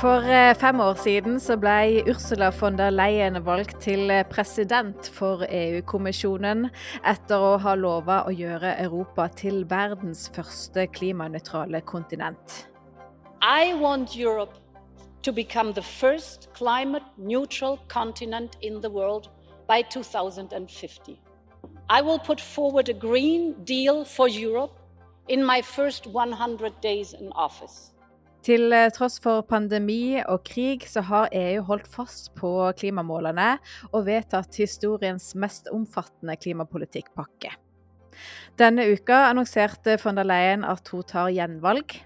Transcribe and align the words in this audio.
For 0.00 0.24
eh, 0.24 0.54
fem 0.56 0.80
år 0.80 0.94
siden 0.96 1.34
så 1.44 1.58
ble 1.60 2.00
Ursula 2.08 2.46
von 2.56 2.78
der 2.78 2.88
Leyen 2.90 3.34
valgt 3.44 3.82
til 3.84 4.08
eh, 4.10 4.22
president 4.24 5.10
for 5.12 5.44
EU-kommisjonen 5.44 6.70
etter 7.04 7.44
å 7.44 7.58
ha 7.60 7.74
lova 7.76 8.22
å 8.24 8.32
gjøre 8.32 8.70
Europa 8.80 9.26
til 9.36 9.66
verdens 9.68 10.22
første 10.32 10.86
klimanøytrale 10.94 11.82
kontinent. 11.84 12.64
I 13.44 13.74
want 13.76 14.16
Europe 14.16 14.56
to 15.20 15.36
become 15.36 15.74
the 15.74 15.84
first 15.84 16.48
climate 16.56 17.04
neutral 17.18 17.76
continent 17.92 18.56
in 18.62 18.80
the 18.80 18.88
world 18.88 19.28
by 19.68 19.82
2050. 19.82 21.20
I 21.90 22.00
will 22.00 22.18
put 22.18 22.40
forward 22.40 22.88
a 22.88 22.94
Green 22.94 23.52
Deal 23.64 24.06
for 24.06 24.28
Europe 24.28 24.80
in 25.28 25.44
my 25.44 25.60
first 25.60 26.06
100 26.06 26.80
days 26.80 27.12
in 27.12 27.30
office. 27.32 27.89
Til 28.40 28.72
eh, 28.72 28.88
tross 28.88 29.18
for 29.20 29.44
pandemi 29.44 30.16
og 30.22 30.46
krig, 30.48 30.86
så 30.88 31.02
har 31.04 31.32
EU 31.36 31.64
holdt 31.68 31.88
fast 31.92 32.30
på 32.38 32.50
klimamålene 32.78 33.50
og 33.90 34.06
vedtatt 34.06 34.56
historiens 34.62 35.34
mest 35.36 35.68
omfattende 35.74 36.38
klimapolitikkpakke. 36.40 37.52
Denne 38.60 38.86
uka 38.92 39.26
annonserte 39.28 39.98
von 40.00 40.16
der 40.16 40.28
Leyen 40.28 40.64
at 40.64 40.88
hun 40.88 41.04
tar 41.04 41.28
gjenvalg. 41.36 42.00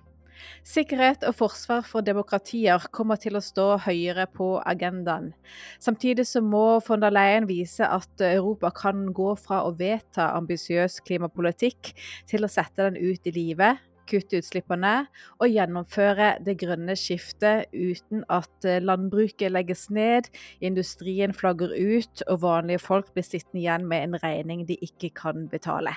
Sikkerhet 0.66 1.22
og 1.28 1.36
forsvar 1.38 1.86
for 1.86 2.04
demokratier 2.04 2.82
kommer 2.94 3.18
til 3.20 3.38
å 3.38 3.44
stå 3.44 3.70
høyere 3.86 4.26
på 4.26 4.56
agendaen. 4.66 5.32
Samtidig 5.78 6.26
så 6.28 6.42
må 6.42 6.80
von 6.86 7.02
der 7.04 7.14
Leyen 7.14 7.46
vise 7.46 7.86
at 7.86 8.26
Europa 8.26 8.72
kan 8.74 9.06
gå 9.14 9.34
fra 9.38 9.62
å 9.68 9.74
vedta 9.78 10.32
ambisiøs 10.34 10.98
klimapolitikk 11.06 11.94
til 12.30 12.44
å 12.44 12.50
sette 12.50 12.90
den 12.90 12.98
ut 12.98 13.30
i 13.30 13.38
livet 13.38 13.90
kutte 14.10 14.40
utslippene 14.40 14.94
og 15.38 15.50
gjennomføre 15.50 16.34
det 16.44 16.56
grønne 16.60 16.96
skiftet 16.98 17.70
uten 17.74 18.24
at 18.32 18.68
eh, 18.68 18.80
landbruket 18.82 19.52
legges 19.52 19.88
ned, 19.94 20.30
industrien 20.64 21.34
flagger 21.36 21.74
ut 21.74 22.24
og 22.28 22.42
vanlige 22.44 22.82
folk 22.82 23.12
blir 23.14 23.26
sittende 23.26 23.62
igjen 23.62 23.86
med 23.90 24.08
en 24.08 24.18
regning 24.22 24.66
de 24.68 24.78
ikke 24.84 25.12
kan 25.22 25.48
betale. 25.52 25.94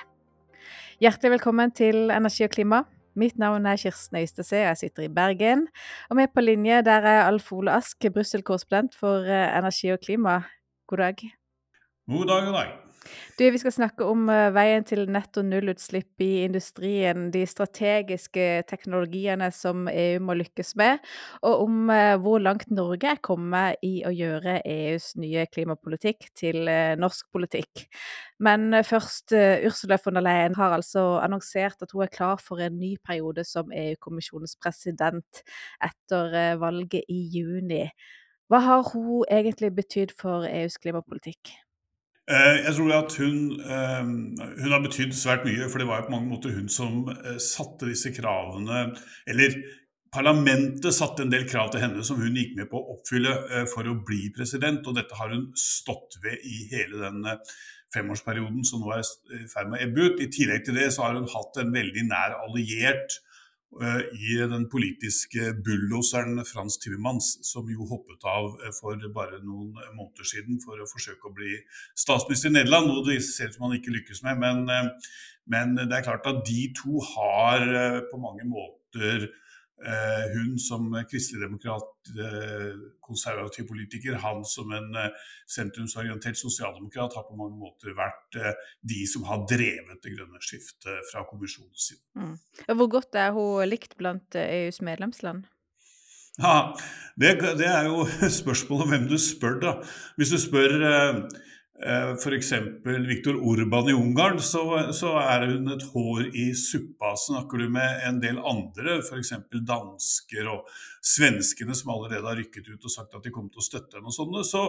Hjertelig 1.04 1.38
velkommen 1.38 1.74
til 1.78 2.10
Energi 2.10 2.48
og 2.48 2.56
klima. 2.56 2.84
Mitt 3.18 3.38
navn 3.42 3.66
er 3.66 3.78
Kirsten 3.82 4.18
Øystese, 4.18 4.60
og 4.62 4.68
jeg 4.68 4.78
sitter 4.78 5.04
i 5.04 5.14
Bergen. 5.14 5.68
Og 6.10 6.16
med 6.16 6.28
på 6.34 6.42
linje 6.42 6.82
der 6.86 7.02
er 7.02 7.24
Alf 7.26 7.52
Ole 7.52 7.74
Ask, 7.74 8.06
Brussel-korrespondent 8.14 8.98
for 8.98 9.26
eh, 9.26 9.58
Energi 9.58 9.94
og 9.94 10.00
klima. 10.00 10.42
God 10.88 10.98
dag. 10.98 11.16
God 12.10 12.28
dag, 12.28 12.46
god 12.46 12.54
dag. 12.54 12.87
Du, 13.38 13.44
vi 13.52 13.60
skal 13.62 13.74
snakke 13.74 14.06
om 14.08 14.26
uh, 14.32 14.50
veien 14.56 14.86
til 14.88 15.04
netto 15.14 15.44
nullutslipp 15.46 16.24
i 16.24 16.44
industrien, 16.46 17.28
de 17.34 17.44
strategiske 17.48 18.46
teknologiene 18.70 19.50
som 19.54 19.86
EU 19.92 20.24
må 20.26 20.34
lykkes 20.40 20.74
med, 20.80 21.04
og 21.46 21.66
om 21.68 21.92
uh, 21.92 22.16
hvor 22.24 22.42
langt 22.42 22.72
Norge 22.74 23.12
er 23.14 23.22
kommet 23.24 23.84
i 23.86 24.02
å 24.08 24.14
gjøre 24.16 24.60
EUs 24.66 25.12
nye 25.22 25.46
klimapolitikk 25.54 26.32
til 26.38 26.64
uh, 26.66 26.96
norsk 26.98 27.30
politikk. 27.36 27.86
Men 28.42 28.70
først, 28.86 29.34
Ursula 29.66 29.98
von 30.04 30.20
der 30.20 30.26
Leyen 30.26 30.58
har 30.60 30.76
altså 30.76 31.06
annonsert 31.24 31.82
at 31.82 31.94
hun 31.94 32.06
er 32.06 32.14
klar 32.14 32.38
for 32.42 32.62
en 32.62 32.78
ny 32.78 32.92
periode 33.06 33.46
som 33.50 33.74
EU-kommisjonens 33.74 34.54
president 34.62 35.42
etter 35.82 36.58
valget 36.62 37.10
i 37.10 37.24
juni. 37.34 37.88
Hva 38.48 38.62
har 38.64 38.84
hun 38.94 39.26
egentlig 39.28 39.74
betydd 39.76 40.14
for 40.22 40.46
EUs 40.48 40.78
klimapolitikk? 40.80 41.58
Eh, 42.28 42.58
jeg 42.66 42.74
tror 42.76 42.92
at 42.92 43.14
hun, 43.22 43.36
eh, 43.64 44.08
hun 44.64 44.74
har 44.74 44.82
betydd 44.84 45.14
svært 45.16 45.46
mye, 45.48 45.70
for 45.72 45.80
det 45.80 45.88
var 45.88 46.02
jo 46.02 46.08
på 46.10 46.16
mange 46.18 46.28
måter 46.28 46.52
hun 46.52 46.68
som 46.68 47.06
eh, 47.14 47.38
satte 47.40 47.88
disse 47.88 48.12
kravene 48.12 48.82
Eller 49.32 49.56
parlamentet 50.12 50.92
satte 50.96 51.24
en 51.24 51.32
del 51.32 51.48
krav 51.48 51.72
til 51.72 51.86
henne 51.86 52.04
som 52.04 52.20
hun 52.20 52.36
gikk 52.36 52.58
med 52.58 52.68
på 52.72 52.82
å 52.82 52.98
oppfylle 52.98 53.64
for 53.72 53.88
å 53.88 53.96
bli 54.08 54.32
president, 54.36 54.88
og 54.88 54.96
dette 54.96 55.16
har 55.20 55.32
hun 55.32 55.50
stått 55.60 56.18
ved 56.24 56.44
i 56.48 56.66
hele 56.72 57.00
den 57.04 57.24
femårsperioden 57.94 58.64
som 58.66 58.82
nå 58.82 58.92
er 58.96 59.04
i 59.04 59.44
ferd 59.52 59.70
med 59.70 59.80
å 59.80 59.84
ebbe 59.84 60.08
ut. 60.08 60.22
I 60.24 60.32
tillegg 60.32 60.66
til 60.66 60.80
det 60.80 60.90
så 60.96 61.06
har 61.06 61.20
hun 61.20 61.28
hatt 61.32 61.60
en 61.62 61.76
veldig 61.76 62.08
nær 62.08 62.40
alliert 62.40 63.20
Eh, 63.20 63.27
i 63.76 64.38
den 64.50 64.64
politiske 64.72 65.52
bulldoseren 65.64 66.40
Frans 66.48 66.78
Timmermans, 66.82 67.34
som 67.46 67.68
jo 67.70 67.86
hoppet 67.90 68.24
av 68.26 68.54
eh, 68.64 68.74
for 68.74 69.02
bare 69.14 69.42
noen 69.44 69.74
måneder 69.94 70.26
siden 70.26 70.62
for 70.64 70.80
å 70.80 70.88
forsøke 70.90 71.30
å 71.30 71.36
bli 71.36 71.52
statsminister 71.98 72.50
i 72.50 72.56
Nederland, 72.56 72.88
noe 72.90 73.06
det 73.06 73.20
ser 73.26 73.52
ut 73.52 73.58
som 73.58 73.68
han 73.68 73.76
ikke 73.78 73.94
lykkes 73.98 74.24
med. 74.26 74.40
Men, 74.42 74.64
eh, 74.72 75.12
men, 75.52 75.76
det 75.82 75.92
er 75.92 76.08
klart 76.08 76.26
at 76.32 76.42
de 76.48 76.70
to 76.80 77.04
har 77.12 77.68
på 78.10 78.22
mange 78.24 78.48
måter 78.48 79.28
Eh, 79.28 79.34
hun 80.34 80.56
som 80.60 80.88
kristeligdemokrat, 81.12 82.10
eh, 82.18 82.78
konservativ 83.02 83.68
politiker, 83.70 84.18
han 84.24 84.46
som 84.46 84.72
en 84.74 84.96
eh, 84.96 85.28
sentrumsorientert 85.46 86.38
sosialdemokrat, 86.38 87.14
har 87.14 87.28
på 87.28 87.38
mange 87.38 87.60
måter 87.60 87.94
vært 87.98 88.40
de 88.82 89.04
som 89.10 89.28
har 89.30 89.46
drevet 89.50 90.02
det 90.02 90.16
grønne 90.16 90.42
skiftet 90.42 91.12
fra 91.12 91.26
kommisjonens 91.30 91.92
side. 91.92 92.02
Mm. 92.18 92.34
Hvor 92.80 92.90
godt 92.98 93.16
er 93.16 93.36
hun 93.38 93.68
likt 93.70 93.98
blant 94.02 94.36
EUs 94.36 94.82
medlemsland? 94.82 95.46
Ja, 96.38 96.74
det, 97.18 97.38
det, 97.58 97.66
er 97.66 97.88
jo 97.90 98.06
spørsmålet 98.42 98.86
om 98.86 98.94
hvem 98.94 99.08
du 99.10 99.18
spør, 99.22 99.60
da. 99.62 99.78
Hvis 100.18 100.34
du 100.34 100.42
spør 100.42 100.78
Eh, 100.88 101.22
F.eks. 101.78 102.54
Viktor 103.08 103.36
Orban 103.38 103.90
i 103.90 103.94
Ungarn, 103.94 104.40
så, 104.42 104.64
så, 104.98 105.12
er 105.22 105.46
hun 105.52 105.70
et 105.76 105.84
hår 105.94 106.32
i 106.34 106.48
suppa. 106.58 107.12
Snakker 107.22 107.62
du 107.62 107.68
med 107.70 108.02
en 108.08 108.18
del 108.24 108.40
andre, 108.42 108.98
f.eks. 109.04 109.36
dansker 109.54 110.50
og 110.50 110.66
svenskene 111.08 111.76
som 111.78 111.94
allerede 111.94 112.28
har 112.28 112.40
rykket 112.40 112.68
ut 112.72 112.88
og 112.88 112.92
sagt 112.92 113.16
at 113.16 113.24
de 113.24 113.32
kommer 113.34 113.54
til 113.54 113.62
å 113.62 113.68
støtte 113.68 113.98
henne, 113.98 114.10
og 114.10 114.16
sånne, 114.16 114.44
så, 114.48 114.64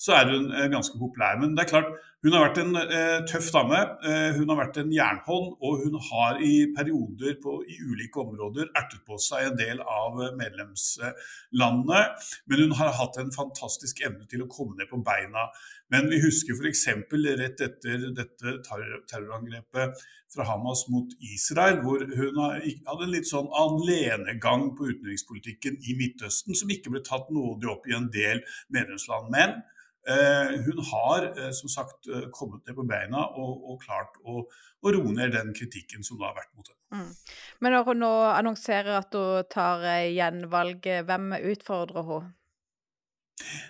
så 0.00 0.16
er 0.18 0.32
hun 0.32 0.48
eh, 0.54 0.70
ganske 0.72 0.98
populær. 1.00 1.38
Men 1.40 1.56
det 1.56 1.66
er 1.66 1.72
klart, 1.72 1.92
hun 2.22 2.36
har 2.36 2.46
vært 2.46 2.60
en 2.62 2.78
eh, 2.78 3.18
tøff 3.28 3.50
dame. 3.54 3.80
Eh, 4.06 4.38
hun 4.38 4.52
har 4.52 4.60
vært 4.62 4.80
en 4.82 4.94
jernhånd, 4.94 5.52
og 5.58 5.84
hun 5.84 5.98
har 6.08 6.40
i 6.44 6.54
perioder 6.76 7.36
på, 7.42 7.58
i 7.66 7.78
ulike 7.82 8.22
områder 8.22 8.70
ertet 8.78 9.02
på 9.08 9.18
seg 9.20 9.50
en 9.50 9.60
del 9.60 9.82
av 9.82 10.20
medlemslandene. 10.38 12.02
Men 12.46 12.64
hun 12.64 12.76
har 12.78 12.96
hatt 13.00 13.20
en 13.20 13.34
fantastisk 13.34 14.04
evne 14.06 14.28
til 14.30 14.46
å 14.46 14.50
komme 14.52 14.78
ned 14.78 14.90
på 14.92 15.02
beina. 15.04 15.48
Men 15.92 16.08
vi 16.08 16.22
husker 16.22 16.56
f.eks. 16.56 16.86
rett 17.42 17.60
etter 17.66 18.08
dette 18.16 18.56
terrorangrepet 18.64 20.04
fra 20.32 20.46
Hamas 20.48 20.86
mot 20.88 21.10
Israel, 21.20 21.82
hvor 21.84 22.00
hun 22.06 22.38
hadde 22.40 23.04
en 23.04 23.12
litt 23.12 23.28
sånn 23.28 23.50
alenegang 23.52 24.70
på 24.78 24.88
utenrikspolitikken 24.88 25.81
i 25.88 25.96
Midtøsten, 25.98 26.56
som 26.58 26.72
ikke 26.72 26.92
ble 26.94 27.02
tatt 27.06 27.30
nådig 27.32 27.70
opp 27.72 27.88
i 27.90 27.96
en 27.96 28.08
del 28.12 28.42
medlemsland. 28.74 29.30
Men 29.34 29.56
eh, 30.08 30.58
hun 30.66 30.82
har 30.90 31.30
eh, 31.32 31.50
som 31.56 31.72
sagt 31.72 32.10
eh, 32.10 32.28
kommet 32.34 32.66
ned 32.66 32.78
på 32.78 32.86
beina 32.88 33.24
og, 33.30 33.64
og 33.72 33.80
klart 33.86 34.18
å, 34.24 34.44
å, 34.46 34.92
roe 34.94 35.16
ned 35.16 35.34
den 35.36 35.54
kritikken 35.56 36.06
som 36.06 36.20
da 36.20 36.30
har 36.30 36.38
vært 36.42 36.52
mot 36.56 36.70
henne. 36.70 36.80
Mm. 36.92 37.34
Men 37.64 37.76
når 37.76 37.88
hun 37.88 38.02
nå 38.04 38.12
annonserer 38.32 39.00
at 39.00 39.18
hun 39.18 39.50
tar 39.52 39.86
eh, 39.88 40.12
gjenvalg, 40.16 40.88
hvem 41.08 41.34
utfordrer 41.54 42.08
hun? 42.08 42.30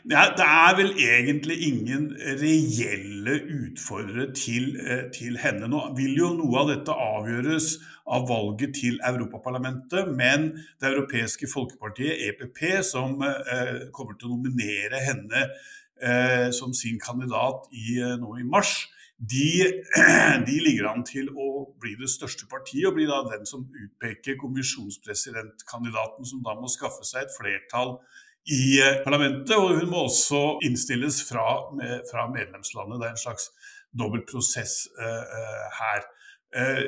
Det 0.05 0.17
er, 0.19 0.33
det 0.37 0.45
er, 0.45 0.77
vel 0.77 0.91
egentlig 0.99 1.57
ingen 1.69 2.09
reelle 2.43 3.35
utfordrere 3.57 4.33
til, 4.35 4.77
eh, 4.77 5.05
til, 5.15 5.39
henne. 5.39 5.69
Nå 5.71 5.83
vil 5.97 6.17
jo 6.19 6.33
noe 6.37 6.59
av 6.61 6.73
dette 6.73 6.97
avgjøres 7.05 7.69
av 8.17 8.27
valget 8.29 8.75
til 8.81 8.99
Europaparlamentet, 9.07 10.11
men 10.19 10.49
det 10.83 10.91
europeiske 10.91 11.49
folkepartiet, 11.53 12.19
EPP, 12.29 12.83
som 12.85 13.23
eh, 13.23 13.87
kommer 13.95 14.19
til 14.19 14.29
å 14.29 14.35
nominere 14.35 15.01
henne 15.07 15.47
eh, 16.03 16.51
som 16.51 16.75
sin 16.75 16.99
kandidat 17.01 17.71
i, 17.71 18.01
eh, 18.03 18.17
nå 18.21 18.35
i 18.43 18.49
mars, 18.49 18.75
de, 19.23 19.47
de, 20.49 20.59
ligger 20.67 20.91
an 20.91 21.07
til 21.07 21.31
å 21.31 21.69
bli 21.81 21.95
det 22.01 22.11
største 22.11 22.49
partiet, 22.51 22.89
og 22.91 22.99
blir 22.99 23.11
da 23.11 23.23
den 23.31 23.47
som 23.47 23.69
utpeker 23.71 24.41
kommisjonspresidentkandidaten, 24.43 26.27
som 26.27 26.43
da 26.43 26.59
må 26.59 26.71
skaffe 26.73 27.07
seg 27.07 27.29
et 27.29 27.37
flertall 27.39 27.97
i 28.51 28.81
eh, 28.83 29.03
parlamentet, 29.05 29.55
og 29.55 29.77
hun 29.79 29.91
må 29.91 30.07
også 30.09 30.59
innstilles 30.67 31.21
fra, 31.29 31.45
fra 32.11 32.27
medlemslandet. 32.33 32.99
Det 32.99 33.07
er 33.07 33.15
en 33.15 33.25
slags 33.27 33.51
dobbelt 33.99 34.27
prosess 34.31 34.89
uh, 34.99 35.67
her. 35.79 36.07
Uh, 36.57 36.87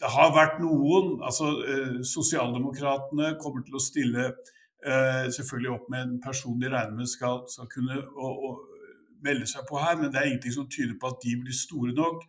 det 0.00 0.10
har 0.10 0.34
vært 0.36 0.60
noen 0.60 1.22
altså 1.24 1.50
uh, 1.64 2.00
Sosialdemokratene 2.04 3.34
kommer 3.40 3.64
til 3.64 3.78
å 3.78 3.82
stille 3.82 4.34
selvfølgelig 4.84 5.70
opp 5.72 5.84
med 5.88 6.02
en 6.02 6.16
person 6.20 6.58
de 6.60 6.68
regner 6.68 6.92
med 6.92 7.06
skal, 7.08 7.38
skal 7.48 7.70
kunne 7.72 7.94
å, 8.04 8.26
å 8.28 8.50
melde 9.24 9.46
seg 9.48 9.64
på 9.64 9.78
her, 9.80 9.94
men 9.96 10.10
det 10.12 10.18
er 10.20 10.26
ingenting 10.28 10.52
som 10.52 10.66
tyder 10.68 10.98
på 11.00 11.08
at 11.08 11.22
de 11.22 11.32
blir 11.40 11.56
store 11.56 11.94
nok. 11.96 12.26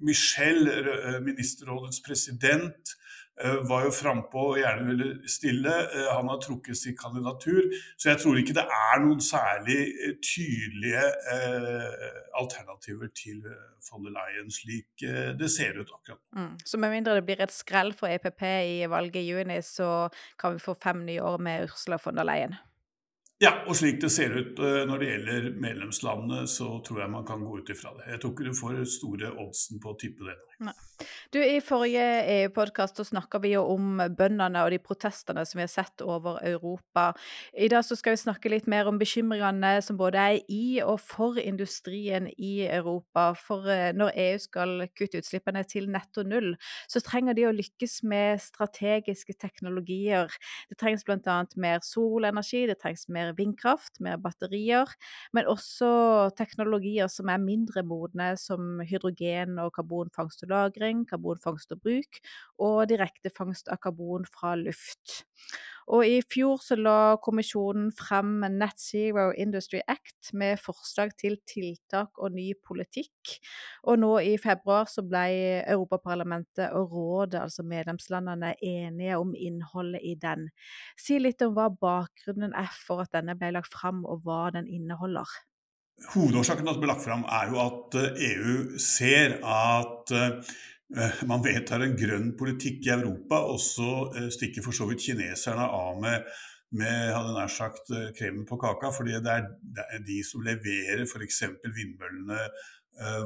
Michelle, 0.00 0.94
ministerrådets 1.26 2.00
president, 2.06 2.94
var 3.70 3.84
jo 3.86 3.92
frampå 3.94 4.44
og 4.52 4.58
gjerne 4.58 4.86
ville 4.88 5.08
stille. 5.30 5.74
Han 6.10 6.30
har 6.32 6.40
trukket 6.42 6.78
sin 6.80 6.96
kandidatur. 6.98 7.68
Så 7.96 8.10
jeg 8.10 8.18
tror 8.22 8.38
ikke 8.40 8.56
det 8.58 8.64
er 8.66 9.02
noen 9.04 9.20
særlig 9.22 9.78
tydelige 10.24 11.04
alternativer 12.38 13.08
til 13.14 13.42
von 13.88 14.04
der 14.04 14.12
Leyen, 14.16 14.50
slik 14.52 15.04
det 15.38 15.50
ser 15.54 15.78
ut 15.78 15.88
akkurat 15.88 16.18
nå. 16.18 16.42
Mm. 16.42 16.54
Så 16.66 16.80
med 16.82 16.90
mindre 16.92 17.14
det 17.16 17.24
blir 17.28 17.40
et 17.40 17.54
skrell 17.54 17.94
for 17.96 18.10
EPP 18.10 18.42
i 18.44 18.88
valget 18.90 19.22
i 19.22 19.28
juni, 19.30 19.60
så 19.64 20.08
kan 20.38 20.56
vi 20.56 20.64
få 20.64 20.74
fem 20.82 21.04
nye 21.06 21.22
år 21.24 21.38
med 21.40 21.68
Ursula 21.68 21.96
von 22.04 22.18
der 22.18 22.26
Leyen? 22.28 22.58
Ja, 23.38 23.52
og 23.70 23.76
slik 23.78 24.00
det 24.02 24.10
ser 24.10 24.34
ut 24.34 24.58
når 24.58 24.98
det 24.98 25.08
gjelder 25.12 25.44
medlemslandene, 25.62 26.42
så 26.50 26.72
tror 26.82 27.04
jeg 27.04 27.10
man 27.12 27.26
kan 27.26 27.44
gå 27.46 27.60
ut 27.60 27.70
ifra 27.70 27.94
det. 27.94 28.08
Jeg 28.10 28.20
tror 28.20 28.32
ikke 28.34 28.48
du 28.50 28.56
får 28.58 28.80
store 28.98 29.30
oddsen 29.38 29.78
på 29.78 29.92
å 29.94 29.98
tippe 30.00 30.26
det. 30.26 30.34
Nei. 30.66 30.74
Du, 31.30 31.38
I 31.44 31.60
forrige 31.62 32.02
EU-podkast 32.32 32.98
snakka 33.06 33.38
vi 33.42 33.52
jo 33.52 33.62
om 33.70 34.00
bøndene 34.18 34.64
og 34.64 34.72
de 34.72 34.80
protestene 34.82 35.44
som 35.46 35.60
vi 35.60 35.64
har 35.66 35.70
sett 35.70 36.02
over 36.02 36.40
Europa. 36.46 37.12
I 37.52 37.68
dag 37.70 37.84
skal 37.86 38.16
vi 38.16 38.20
snakke 38.22 38.50
litt 38.50 38.66
mer 38.70 38.88
om 38.90 38.98
bekymringene 38.98 39.76
som 39.84 39.98
både 40.00 40.18
er 40.18 40.38
i 40.50 40.80
og 40.82 40.98
for 41.04 41.38
industrien 41.38 42.26
i 42.34 42.66
Europa. 42.66 43.30
For 43.38 43.68
når 43.94 44.16
EU 44.24 44.40
skal 44.42 44.72
kutte 44.98 45.20
utslippene 45.22 45.62
til 45.68 45.86
netto 45.92 46.24
null, 46.26 46.54
så 46.90 47.02
trenger 47.04 47.36
de 47.38 47.46
å 47.46 47.54
lykkes 47.54 48.00
med 48.08 48.42
strategiske 48.42 49.36
teknologier. 49.38 50.32
Det 50.72 50.80
trengs 50.80 51.06
bl.a. 51.06 51.38
mer 51.60 51.84
solenergi, 51.86 52.64
det 52.70 52.78
trengs 52.82 53.06
mer 53.12 53.34
vindkraft, 53.38 54.00
mer 54.02 54.18
batterier, 54.22 54.90
men 55.36 55.46
også 55.50 56.32
teknologier 56.38 57.12
som 57.12 57.30
er 57.30 57.42
mindre 57.42 57.84
modne, 57.86 58.32
som 58.40 58.80
hydrogen 58.88 59.60
og 59.62 59.74
karbonfangst 59.76 60.42
og 60.48 60.50
-lagring, 60.52 60.87
karbonfangst 61.08 61.72
og 61.72 61.80
-bruk, 61.84 62.20
og 62.58 62.88
direkte 62.88 63.30
fangst 63.30 63.68
av 63.68 63.78
karbon 63.82 64.24
fra 64.26 64.54
luft. 64.56 65.24
Og 65.88 66.04
I 66.04 66.18
fjor 66.20 66.60
så 66.60 66.76
la 66.76 67.16
Kommisjonen 67.24 67.88
frem 67.96 68.42
Net 68.58 68.76
Zero 68.76 69.30
Industry 69.32 69.80
Act 69.88 70.34
med 70.36 70.60
forslag 70.60 71.14
til 71.16 71.38
tiltak 71.48 72.18
og 72.18 72.34
ny 72.36 72.50
politikk. 72.66 73.38
Og 73.88 73.96
nå 74.02 74.10
i 74.20 74.34
februar 74.42 74.84
så 74.92 75.04
ble 75.06 75.24
Europaparlamentet 75.62 76.74
og 76.76 76.92
rådet, 76.92 77.40
altså 77.40 77.64
medlemslandene, 77.64 78.54
enige 78.60 79.16
om 79.16 79.32
innholdet 79.32 80.04
i 80.04 80.14
den. 80.20 80.50
Si 81.00 81.16
litt 81.22 81.40
om 81.46 81.56
hva 81.56 81.70
bakgrunnen 81.72 82.52
er 82.52 82.72
for 82.84 83.06
at 83.06 83.14
denne 83.16 83.38
ble 83.38 83.54
lagt 83.56 83.72
frem, 83.72 84.04
og 84.04 84.26
hva 84.26 84.50
den 84.52 84.68
inneholder. 84.68 85.38
Hovedårsaken 86.12 86.66
til 86.66 86.70
at 86.70 86.76
det 86.76 86.84
ble 86.84 86.92
lagt 86.92 87.06
fram, 87.06 87.24
er 87.24 87.48
jo 87.48 87.62
at 87.64 87.96
EU 88.28 88.58
ser 88.78 89.40
at 89.40 90.12
man 91.28 91.42
vedtar 91.44 91.84
en 91.84 91.96
grønn 91.98 92.30
politikk 92.38 92.86
i 92.86 92.94
Europa, 92.94 93.42
og 93.52 93.60
så 93.60 94.28
stikker 94.32 94.64
for 94.64 94.76
så 94.76 94.88
vidt 94.88 95.04
kineserne 95.04 95.66
av 95.68 96.00
med, 96.00 96.24
med 96.78 97.12
hadde 97.12 97.34
nær 97.36 97.52
sagt 97.52 97.92
kremen 98.16 98.46
på 98.48 98.56
kaka. 98.60 98.90
fordi 98.96 99.20
det 99.24 99.34
er, 99.34 100.00
de 100.04 100.18
som 100.24 100.44
leverer 100.44 101.04
f.eks. 101.04 101.42
vindmøllene, 101.64 102.40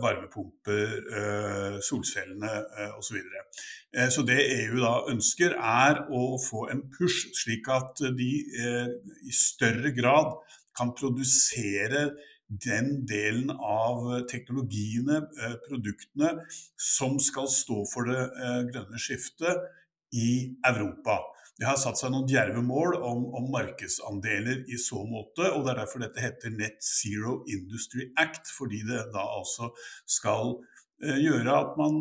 varmepumper, 0.03 1.79
solcellene 1.81 2.51
osv. 2.99 3.21
Så, 3.23 4.09
så 4.19 4.25
det 4.29 4.41
EU 4.59 4.83
da 4.83 4.97
ønsker, 5.15 5.55
er 5.57 6.03
å 6.13 6.25
få 6.43 6.67
en 6.75 6.83
push, 6.93 7.31
slik 7.41 7.71
at 7.73 8.03
de 8.19 8.33
i 8.43 9.33
større 9.33 9.95
grad 9.97 10.35
kan 10.77 10.93
produsere 10.97 12.11
den 12.61 13.07
delen 13.09 13.51
av 13.55 14.05
teknologiene, 14.31 15.23
produktene, 15.67 16.35
som 16.77 17.19
skal 17.23 17.49
stå 17.51 17.83
for 17.93 18.11
det 18.11 18.27
grønne 18.73 19.01
skiftet 19.01 19.71
i 20.13 20.53
Europa. 20.69 21.21
De 21.61 21.67
har 21.69 21.79
satt 21.81 22.01
seg 22.01 22.13
noen 22.13 22.29
djerve 22.29 22.63
mål 22.65 22.97
om, 22.99 23.27
om, 23.37 23.49
markedsandeler 23.53 24.65
i 24.73 24.79
så 24.81 25.03
måte, 25.07 25.47
og 25.53 25.65
det 25.65 25.75
er 25.75 25.81
derfor 25.83 26.03
dette 26.03 26.25
heter 26.25 26.55
Net 26.57 26.81
Zero 26.85 27.43
Industry 27.49 28.09
Act, 28.21 28.49
fordi 28.57 28.83
det 28.89 29.05
da 29.15 29.25
altså 29.37 29.71
skal 30.09 30.57
gjøre 31.03 31.55
at 31.55 31.79
man 31.79 32.01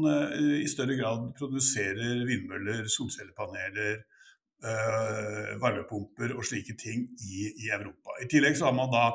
i 0.62 0.70
større 0.70 0.96
grad 0.98 1.32
produserer 1.38 2.24
vindmøller, 2.28 2.86
solcellepaneler, 2.92 4.02
varmepumper 5.62 6.36
og 6.36 6.46
slike 6.46 6.76
ting 6.78 7.08
i, 7.26 7.48
i 7.66 7.72
Europa. 7.74 8.14
I 8.22 8.30
tillegg 8.30 8.60
så 8.60 8.70
har 8.70 8.78
man 8.78 8.92
da 8.94 9.08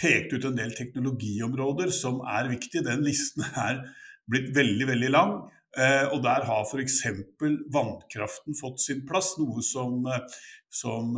pekt 0.00 0.34
ut 0.34 0.46
en 0.48 0.58
del 0.58 0.74
teknologiområder 0.76 1.92
som 1.94 2.22
er 2.26 2.50
viktige. 2.52 2.84
Den 2.86 3.04
listen 3.06 3.46
er 3.54 3.84
blitt 4.30 4.54
veldig, 4.56 4.88
veldig 4.94 5.12
lang. 5.12 5.36
Og 6.14 6.20
der 6.22 6.44
har 6.46 6.66
f.eks. 6.68 7.00
vannkraften 7.74 8.54
fått 8.54 8.78
sin 8.84 9.00
plass, 9.08 9.32
noe 9.40 9.62
som, 9.66 10.04
som, 10.70 11.16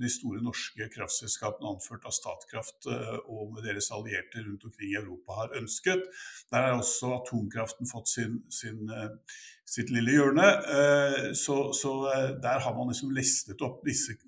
de 0.00 0.10
store 0.10 0.42
norske 0.42 0.88
kraftselskapene 0.96 1.70
anført 1.70 2.08
av 2.08 2.16
Statkraft 2.16 2.88
og 2.90 3.60
deres 3.62 3.92
allierte 3.94 4.42
rundt 4.42 4.66
omkring 4.66 4.90
i 4.90 4.98
Europa 4.98 5.38
har 5.44 5.54
ønsket. 5.60 6.02
Der 6.50 6.66
har 6.66 6.80
også 6.80 7.12
atomkraften 7.20 7.90
fått 7.90 8.10
sin, 8.16 8.40
sin, 8.50 8.90
sitt 9.62 9.94
lille 9.94 10.18
hjørne. 10.18 10.50
Så, 11.38 11.60
så, 11.78 11.94
der 12.42 12.66
har 12.66 12.74
man 12.74 12.90
liksom 12.90 13.14
listet 13.14 13.62
opp 13.62 13.84
disse 13.86 14.18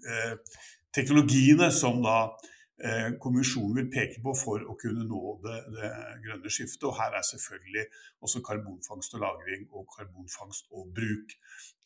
teknologiene 0.94 1.72
som 1.74 1.98
da 2.06 2.20
kommisjonen 3.22 3.78
vil 3.78 3.86
peke 3.88 4.20
på 4.20 4.34
for 4.36 4.60
å 4.68 4.74
kunne 4.80 5.06
nå 5.08 5.20
det, 5.44 5.56
det, 5.72 5.92
grønne 6.26 6.50
skiftet. 6.52 6.84
Og 6.84 6.98
her 6.98 7.16
er 7.16 7.24
selvfølgelig 7.24 7.86
også 8.20 8.42
karbonfangst 8.44 9.16
og 9.16 9.24
-lagring 9.24 9.64
og 9.72 9.88
karbonfangst 9.96 10.68
og 10.76 10.92
-bruk 10.92 11.36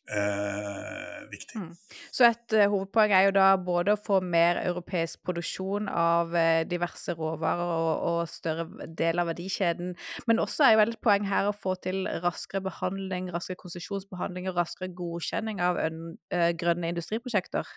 eh, 0.09 1.31
viktig. 1.31 1.59
Mm. 1.61 1.75
Så 2.11 2.25
et 2.27 2.55
uh, 2.57 2.65
hovedpoeng 2.71 3.13
er 3.15 3.27
jo 3.27 3.33
da 3.35 3.47
både 3.61 3.95
å 3.95 4.01
få 4.05 4.19
mer 4.23 4.59
europeisk 4.63 5.21
produksjon 5.27 5.87
av 5.87 6.33
uh, 6.35 6.63
diverse 6.67 7.15
råvarer 7.17 7.73
og, 7.75 7.91
og, 8.09 8.21
større 8.31 8.87
del 8.97 9.21
av 9.21 9.29
verdikjeden, 9.31 9.93
men 10.27 10.43
også 10.43 10.67
er 10.67 10.75
jo 10.75 10.83
et 10.85 10.99
poeng 11.03 11.27
her 11.29 11.49
å 11.49 11.55
få 11.55 11.75
til 11.83 12.03
raskere 12.23 12.63
behandling, 12.67 13.31
raskere 13.33 13.59
konsesjonsbehandling 13.61 14.49
og 14.51 14.59
raskere 14.59 14.91
godkjenning 14.97 15.63
av 15.63 15.79
uh, 15.79 16.49
grønne 16.59 16.91
industriprosjekter. 16.91 17.67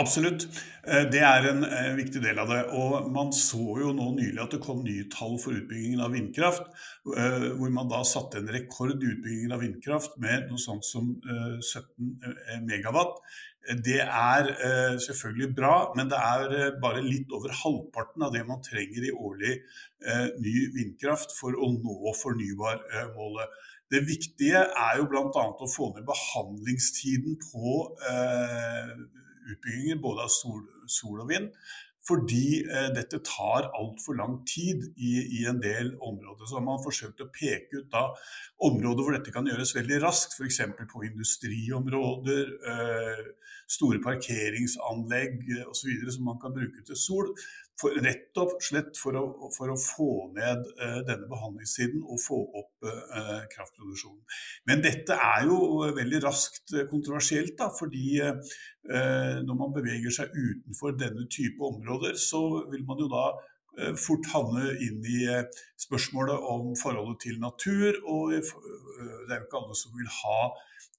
Absolutt. 0.00 0.46
Eh, 0.88 1.04
det 1.12 1.20
er 1.20 1.46
en 1.50 1.64
eh, 1.66 1.90
viktig 1.98 2.22
del 2.24 2.38
av 2.40 2.48
det. 2.48 2.60
Og 2.76 3.10
man 3.12 3.34
så 3.36 3.60
jo 3.82 3.92
nå 3.96 4.08
nylig 4.16 4.40
at 4.40 4.54
det 4.56 4.62
kom 4.64 4.80
nye 4.84 5.08
tall 5.12 5.36
for 5.42 5.56
utbyggingen 5.58 6.00
av 6.04 6.14
vindkraft. 6.16 6.70
Eh, 7.10 7.50
hvor 7.58 7.74
man 7.74 7.90
da 7.90 8.00
satte 8.08 8.40
en 8.40 8.48
rekord 8.54 8.96
i 8.96 9.12
utbyggingen 9.12 9.54
av 9.56 9.64
vindkraft 9.64 10.16
med 10.22 10.48
noe 10.48 10.60
sånt 10.62 10.88
som 10.88 11.12
17 11.20 12.64
megawatt. 12.64 13.20
Det 13.84 13.98
er 14.00 14.46
selvfølgelig 15.04 15.50
bra, 15.52 15.74
men 15.94 16.08
det 16.08 16.16
er 16.16 16.78
bare 16.80 17.02
litt 17.04 17.28
over 17.36 17.52
halvparten 17.52 18.24
av 18.24 18.32
det 18.32 18.40
man 18.48 18.62
trenger 18.64 19.04
i 19.04 19.12
årlig 19.12 19.58
ny 20.40 20.54
vindkraft 20.78 21.36
for 21.36 21.52
å 21.52 21.68
nå 21.74 22.14
fornybarmålet. 22.22 23.58
Det 23.92 24.00
viktige 24.08 24.64
er 24.64 24.96
jo 25.02 25.10
bl.a. 25.12 25.44
å 25.52 25.68
få 25.68 25.90
ned 25.92 26.08
behandlingstiden 26.08 27.36
på 27.50 27.84
utbygginger 29.52 30.02
både 30.02 30.26
av 30.26 30.34
sol, 30.34 30.66
sol 30.88 31.22
og 31.24 31.30
vind. 31.32 31.50
Fordi 32.08 32.62
eh, 32.64 32.88
dette 32.96 33.20
tar 33.26 33.68
altfor 33.76 34.16
lang 34.16 34.38
tid 34.48 34.86
i, 34.96 35.12
i, 35.40 35.42
en 35.50 35.60
del 35.60 35.92
områder. 36.00 36.46
Så 36.48 36.56
har 36.56 36.64
man 36.64 36.80
forsøkt 36.80 37.20
å 37.20 37.28
peke 37.34 37.82
ut 37.82 37.90
da 37.92 38.06
områder 38.66 39.04
hvor 39.04 39.16
dette 39.16 39.34
kan 39.34 39.48
gjøres 39.48 39.74
veldig 39.76 40.00
raskt. 40.06 40.38
F.eks. 40.38 40.62
på 40.92 41.04
industriområder, 41.10 42.54
eh, 42.72 43.22
store 43.70 44.00
parkeringsanlegg 44.06 45.44
eh, 45.58 45.66
osv. 45.68 45.92
som 46.16 46.24
man 46.30 46.40
kan 46.40 46.56
bruke 46.56 46.86
til 46.86 46.98
sol. 46.98 47.34
For, 47.80 47.96
rett 48.04 48.36
og 48.40 48.56
slett 48.64 48.98
for 49.00 49.16
å, 49.16 49.24
for 49.54 49.72
å 49.72 49.76
få 49.80 50.10
ned 50.36 50.66
uh, 50.80 51.00
denne 51.06 51.28
behandlingstiden 51.30 52.02
og 52.04 52.20
få 52.20 52.40
opp 52.60 52.88
uh, 52.88 53.44
kraftproduksjonen. 53.52 54.20
Men 54.68 54.82
dette 54.84 55.16
er 55.16 55.46
jo 55.48 55.60
veldig 55.96 56.20
raskt 56.26 56.74
kontroversielt, 56.90 57.56
da, 57.58 57.70
fordi 57.72 58.20
uh, 58.20 58.34
når 59.46 59.60
man 59.62 59.72
beveger 59.76 60.12
seg 60.20 60.34
utenfor 60.36 60.98
denne 61.00 61.24
type 61.32 61.64
områder, 61.64 62.18
så 62.20 62.66
vil 62.72 62.84
man 62.88 63.00
jo 63.00 63.08
da 63.12 63.30
fort 63.96 64.26
havne 64.32 64.72
inn 64.82 64.98
i 65.06 65.20
spørsmålet 65.78 66.42
om 66.52 66.72
forholdet 66.76 67.20
til 67.22 67.36
natur. 67.40 68.00
Og 68.02 68.34
det 68.34 68.40
er 68.42 69.38
jo 69.38 69.46
ikke 69.46 69.60
alle 69.60 69.76
som 69.78 69.94
vil 69.94 70.10
ha 70.10 70.40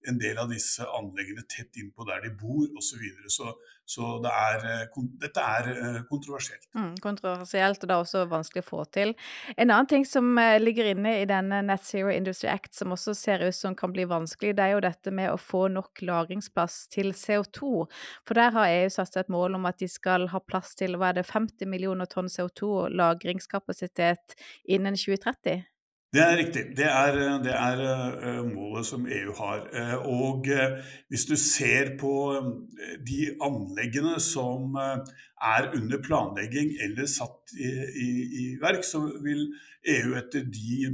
en 0.08 0.18
del 0.22 0.40
av 0.42 0.50
disse 0.50 0.86
anleggene 0.98 1.44
tett 1.50 1.78
innpå 1.78 2.06
der 2.08 2.24
de 2.26 2.34
bor 2.38 2.66
osv. 2.66 2.92
Så, 2.92 2.98
videre. 3.02 3.30
så 3.30 3.54
Så 3.92 4.08
det 4.24 4.32
er, 4.32 4.66
eh, 4.70 5.06
dette 5.20 5.42
er 5.42 5.68
eh, 5.72 6.02
kontroversielt. 6.08 6.68
Mm, 6.78 6.94
kontroversielt, 7.04 7.82
og 7.82 7.90
det 7.90 7.96
er 7.96 8.04
også 8.06 8.22
vanskelig 8.30 8.64
å 8.64 8.68
få 8.70 8.86
til. 8.94 9.14
En 9.58 9.68
annen 9.68 9.90
ting 9.90 10.06
som 10.08 10.30
eh, 10.40 10.60
ligger 10.62 10.94
inne 10.94 11.18
i 11.20 11.26
denne 11.28 11.60
Net 11.66 11.84
Zero 11.84 12.14
Industry 12.14 12.48
Act, 12.54 12.74
som 12.78 12.94
også 12.96 13.16
ser 13.18 13.44
ut 13.44 13.58
som 13.58 13.76
kan 13.76 13.92
bli 13.92 14.06
vanskelig, 14.08 14.54
det 14.56 14.64
er 14.64 14.76
jo 14.78 14.86
dette 14.86 15.12
med 15.12 15.34
å 15.34 15.40
få 15.42 15.66
nok 15.74 16.04
lagringsplass 16.08 16.86
til 16.94 17.12
CO2. 17.18 17.84
For 18.28 18.40
der 18.40 18.56
har 18.56 18.72
EU 18.78 18.94
satt 18.94 19.20
et 19.20 19.34
mål 19.34 19.60
om 19.60 19.68
at 19.68 19.82
de 19.82 19.90
skal 19.92 20.30
ha 20.32 20.40
plass 20.40 20.72
til 20.80 20.96
hva 20.96 21.12
er 21.12 21.20
det, 21.20 21.28
50 21.28 21.68
millioner 21.68 22.08
tonn 22.08 22.32
CO2 22.32 22.88
lagringskapasitet 22.96 24.40
innen 24.72 24.96
2030? 24.96 25.66
Det 26.12 26.20
er 26.20 26.34
riktig. 26.36 26.64
Det 26.76 26.88
er, 26.92 27.18
det 27.40 27.54
er 27.56 27.82
uh, 28.20 28.42
målet 28.44 28.86
som 28.86 29.06
EU 29.08 29.32
har. 29.38 29.62
Uh, 29.72 30.08
og 30.12 30.50
uh, 30.52 30.74
hvis 31.08 31.24
du 31.30 31.38
ser 31.40 31.94
på 32.02 32.12
de 33.08 33.30
anleggene 33.40 34.18
som 34.20 34.76
er 34.76 35.70
under 35.72 36.02
planlegging 36.04 36.74
eller 36.84 37.08
satt 37.08 37.56
i, 37.56 37.70
i, 38.04 38.10
i, 38.42 38.46
verk, 38.60 38.84
så 38.84 39.06
vil 39.24 39.48
EU 39.88 40.18
etter 40.20 40.44
de 40.52 40.92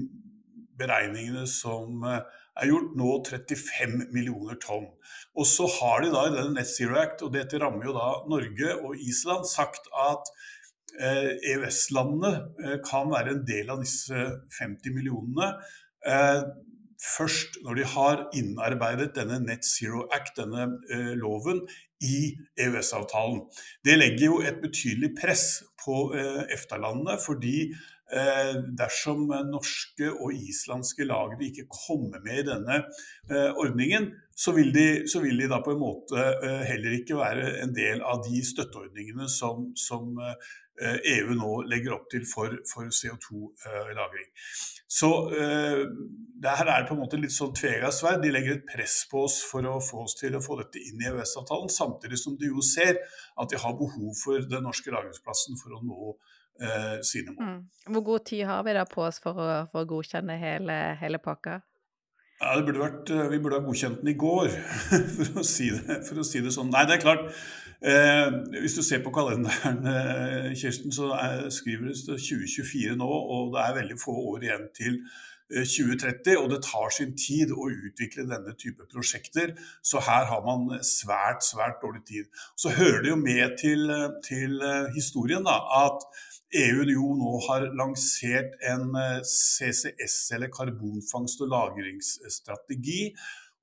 beregningene 0.78 1.48
som 1.50 2.06
er 2.06 2.70
gjort, 2.70 2.94
nå 2.98 3.10
35 3.26 4.12
millioner 4.14 4.60
tonn. 4.62 4.86
Og 5.38 5.50
så 5.50 5.66
har 5.80 6.06
de 6.06 6.14
da 6.14 6.28
i 6.28 6.36
denne 6.36 6.60
Net 6.60 6.70
Zero 6.70 6.98
Act, 7.02 7.26
og 7.26 7.34
dette 7.34 7.58
rammer 7.62 7.90
jo 7.90 7.98
da 7.98 8.12
Norge 8.30 8.78
og 8.84 9.02
Island, 9.02 9.50
sagt 9.50 9.90
at 9.98 10.30
EØS-landene 11.00 12.32
eh, 12.36 12.70
e 12.70 12.72
eh, 12.74 12.80
kan 12.86 13.12
være 13.12 13.36
en 13.36 13.44
del 13.48 13.70
av 13.74 13.84
disse 13.84 14.24
50 14.58 14.96
millionene 14.96 15.52
eh, 16.08 16.42
først 16.98 17.60
når 17.66 17.78
de 17.78 17.90
har 17.94 18.24
innarbeidet 18.38 19.12
denne 19.16 19.38
Net 19.44 19.66
Zero 19.68 20.08
Act, 20.14 20.40
denne 20.40 20.66
loven, 21.20 21.62
i 22.02 22.32
EØS-avtalen. 22.62 23.44
Det 23.86 23.98
legger 23.98 24.26
jo 24.26 24.40
et 24.42 24.58
betydelig 24.62 25.12
press 25.18 25.46
på 25.82 26.12
EFTA-landene, 26.18 27.20
fordi 27.22 27.70
dersom 28.78 29.30
norske 29.50 30.10
og 30.10 30.34
islandske 30.34 31.06
lagre 31.10 31.50
ikke 31.50 31.66
kommer 31.70 32.22
med 32.26 32.42
i 32.42 32.46
denne 32.50 32.78
ordningen, 33.62 34.12
så 34.38 34.54
vil, 34.58 34.70
de, 34.74 34.88
så 35.10 35.22
vil, 35.22 35.38
de, 35.42 35.50
da 35.54 35.62
på 35.66 35.74
en 35.74 35.82
måte 35.82 36.28
heller 36.70 36.98
ikke 36.98 37.18
være 37.18 37.50
en 37.62 37.74
del 37.78 38.02
av 38.06 38.26
de 38.26 38.42
støtteordningene 38.46 39.30
som, 39.30 39.70
som 39.78 40.18
EU 40.78 41.32
e 41.34 41.38
nå 41.38 41.52
legger 41.70 41.96
opp 41.96 42.10
til 42.12 42.26
for, 42.30 42.54
for 42.70 42.90
CO2-lagring. 42.94 44.28
Så 44.88 45.10
eh, 45.36 45.84
det 46.42 46.54
her 46.60 46.70
er 46.72 46.86
på 46.88 46.96
en 46.96 47.02
måte 47.02 47.20
litt 47.20 47.34
sånn 47.36 47.52
tvega 47.58 47.90
sverd. 47.92 48.22
De 48.24 48.32
legger 48.32 48.56
et 48.56 48.68
press 48.70 49.02
på 49.12 49.26
oss 49.28 49.42
for 49.44 49.66
å 49.68 49.78
få 49.84 50.06
oss 50.06 50.16
til 50.20 50.38
å 50.38 50.44
få 50.44 50.60
dette 50.62 50.80
inn 50.80 51.02
i 51.04 51.10
EØS-avtalen, 51.10 51.72
samtidig 51.74 52.20
som 52.22 52.38
de 52.40 52.52
jo 52.54 52.64
ser 52.64 53.02
at 53.36 53.52
de 53.52 53.60
har 53.60 53.76
behov 53.80 54.14
for 54.22 54.48
den 54.48 54.64
norske 54.68 54.94
lagringsplassen 54.94 55.60
for 55.60 55.76
å 55.76 55.82
nå 55.84 56.14
eh, 56.64 57.00
sine 57.04 57.34
mål. 57.34 57.50
Mm. 57.50 57.96
Hvor 57.98 58.06
god 58.14 58.28
tid 58.32 58.46
har 58.48 58.64
vi 58.68 58.78
da 58.78 58.86
på 58.88 59.04
oss 59.10 59.20
for 59.24 59.44
å, 59.44 59.50
for 59.74 59.84
å 59.84 59.90
godkjenne 59.92 60.40
hele, 60.40 60.78
hele 61.02 61.20
pakka? 61.24 61.60
Ja, 62.38 62.54
burde 62.62 62.80
vært, 62.80 63.10
Vi 63.32 63.40
burde 63.42 63.58
ha 63.58 63.66
godkjent 63.66 64.04
den 64.04 64.14
i 64.14 64.20
går, 64.22 64.52
for 65.18 65.42
å, 65.42 65.44
si 65.44 65.72
det, 65.74 66.04
for 66.08 66.22
å 66.22 66.28
si 66.28 66.46
det 66.46 66.54
sånn. 66.54 66.70
Nei, 66.72 66.86
det 66.88 67.00
er 67.00 67.04
klart. 67.04 67.32
Eh, 67.82 68.34
hvis 68.62 68.74
du 68.74 68.82
ser 68.84 69.04
på 69.04 69.14
kalenderen, 69.14 69.84
eh, 69.86 70.56
Kirsten, 70.58 70.92
så 70.92 71.12
er, 71.14 71.50
skriver 71.50 71.88
det 71.88 71.98
2024 71.98 72.96
nå, 72.98 73.08
og 73.08 73.54
det 73.54 73.64
er 73.64 73.80
veldig 73.82 73.98
få 74.02 74.16
år 74.34 74.46
igjen 74.48 74.70
til 74.78 75.02
2030, 75.52 76.32
eh, 76.34 76.40
og 76.42 76.50
det 76.52 76.64
tar 76.66 76.90
sin 76.96 77.14
tid 77.18 77.54
å 77.54 77.70
utvikle 77.70 78.26
denne 78.28 78.56
type 78.58 78.88
prosjekter. 78.94 79.54
Så 79.84 80.02
her 80.02 80.26
har 80.26 80.42
man 80.46 80.82
svært, 80.82 81.46
svært 81.46 81.78
dårlig 81.84 82.04
tid. 82.08 82.26
Så 82.58 82.74
hører 82.74 83.02
det 83.06 83.14
jo 83.14 83.20
med 83.22 83.58
til, 83.62 83.94
til 84.26 84.58
historien 84.98 85.46
da, 85.46 85.62
at 85.86 86.10
EU 86.56 86.84
jo 86.88 87.10
nå 87.20 87.34
har 87.48 87.66
lansert 87.76 88.56
en 88.72 88.94
eh, 88.96 89.20
CCS, 89.22 90.16
eller 90.36 90.52
karbonfangst- 90.54 91.44
og 91.44 91.52
lagringsstrategi 91.52 93.12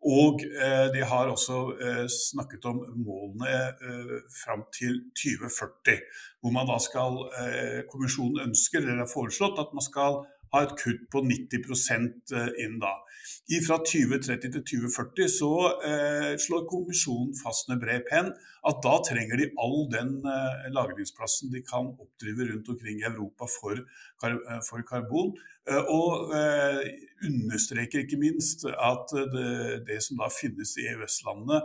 og 0.05 0.43
eh, 0.45 0.87
de 0.93 1.01
har 1.09 1.31
også 1.33 1.59
eh, 1.81 2.05
snakket 2.13 2.67
om 2.69 2.83
målene 3.01 3.49
eh, 3.73 4.15
fram 4.45 4.67
til 4.77 5.01
2040. 5.17 5.97
Hvor 6.41 6.53
man 6.53 6.69
da 6.69 6.77
skal 6.83 7.23
Kommisjonen 7.89 8.51
ønsker, 8.51 8.85
eller 8.85 9.07
har 9.07 9.09
foreslått, 9.09 9.57
at 9.63 9.73
man 9.73 9.85
skal 9.85 10.19
ha 10.55 10.63
et 10.63 10.75
kutt 10.79 11.07
på 11.11 11.23
90 11.25 12.61
inn 12.63 12.77
da. 12.83 12.93
Fra 13.65 13.79
2030 13.81 14.53
til 14.53 14.65
2040 14.69 15.31
så 15.33 15.53
eh, 15.89 16.33
slår 16.41 16.67
kommisjonen 16.69 17.33
fast 17.39 17.71
med 17.71 17.81
bred 17.83 18.05
penn 18.11 18.31
at 18.69 18.81
da 18.85 18.95
trenger 19.05 19.41
de 19.41 19.51
all 19.61 19.87
den 19.93 20.15
eh, 20.29 20.69
lagringsplassen 20.77 21.53
de 21.53 21.63
kan 21.65 21.91
oppdrive 21.93 22.51
rundt 22.51 22.69
omkring 22.73 23.01
i 23.01 23.09
Europa 23.09 23.49
for, 23.49 23.81
kar 24.21 24.37
for 24.69 24.85
karbon. 24.89 25.35
Eh, 25.69 25.93
og 25.93 26.35
understreker 27.29 28.05
ikke 28.05 28.21
minst 28.21 28.67
at 28.69 29.15
det, 29.35 29.51
det 29.89 30.01
som 30.05 30.21
da 30.21 30.31
finnes 30.33 30.77
i 30.81 30.89
EØS-landene 30.93 31.63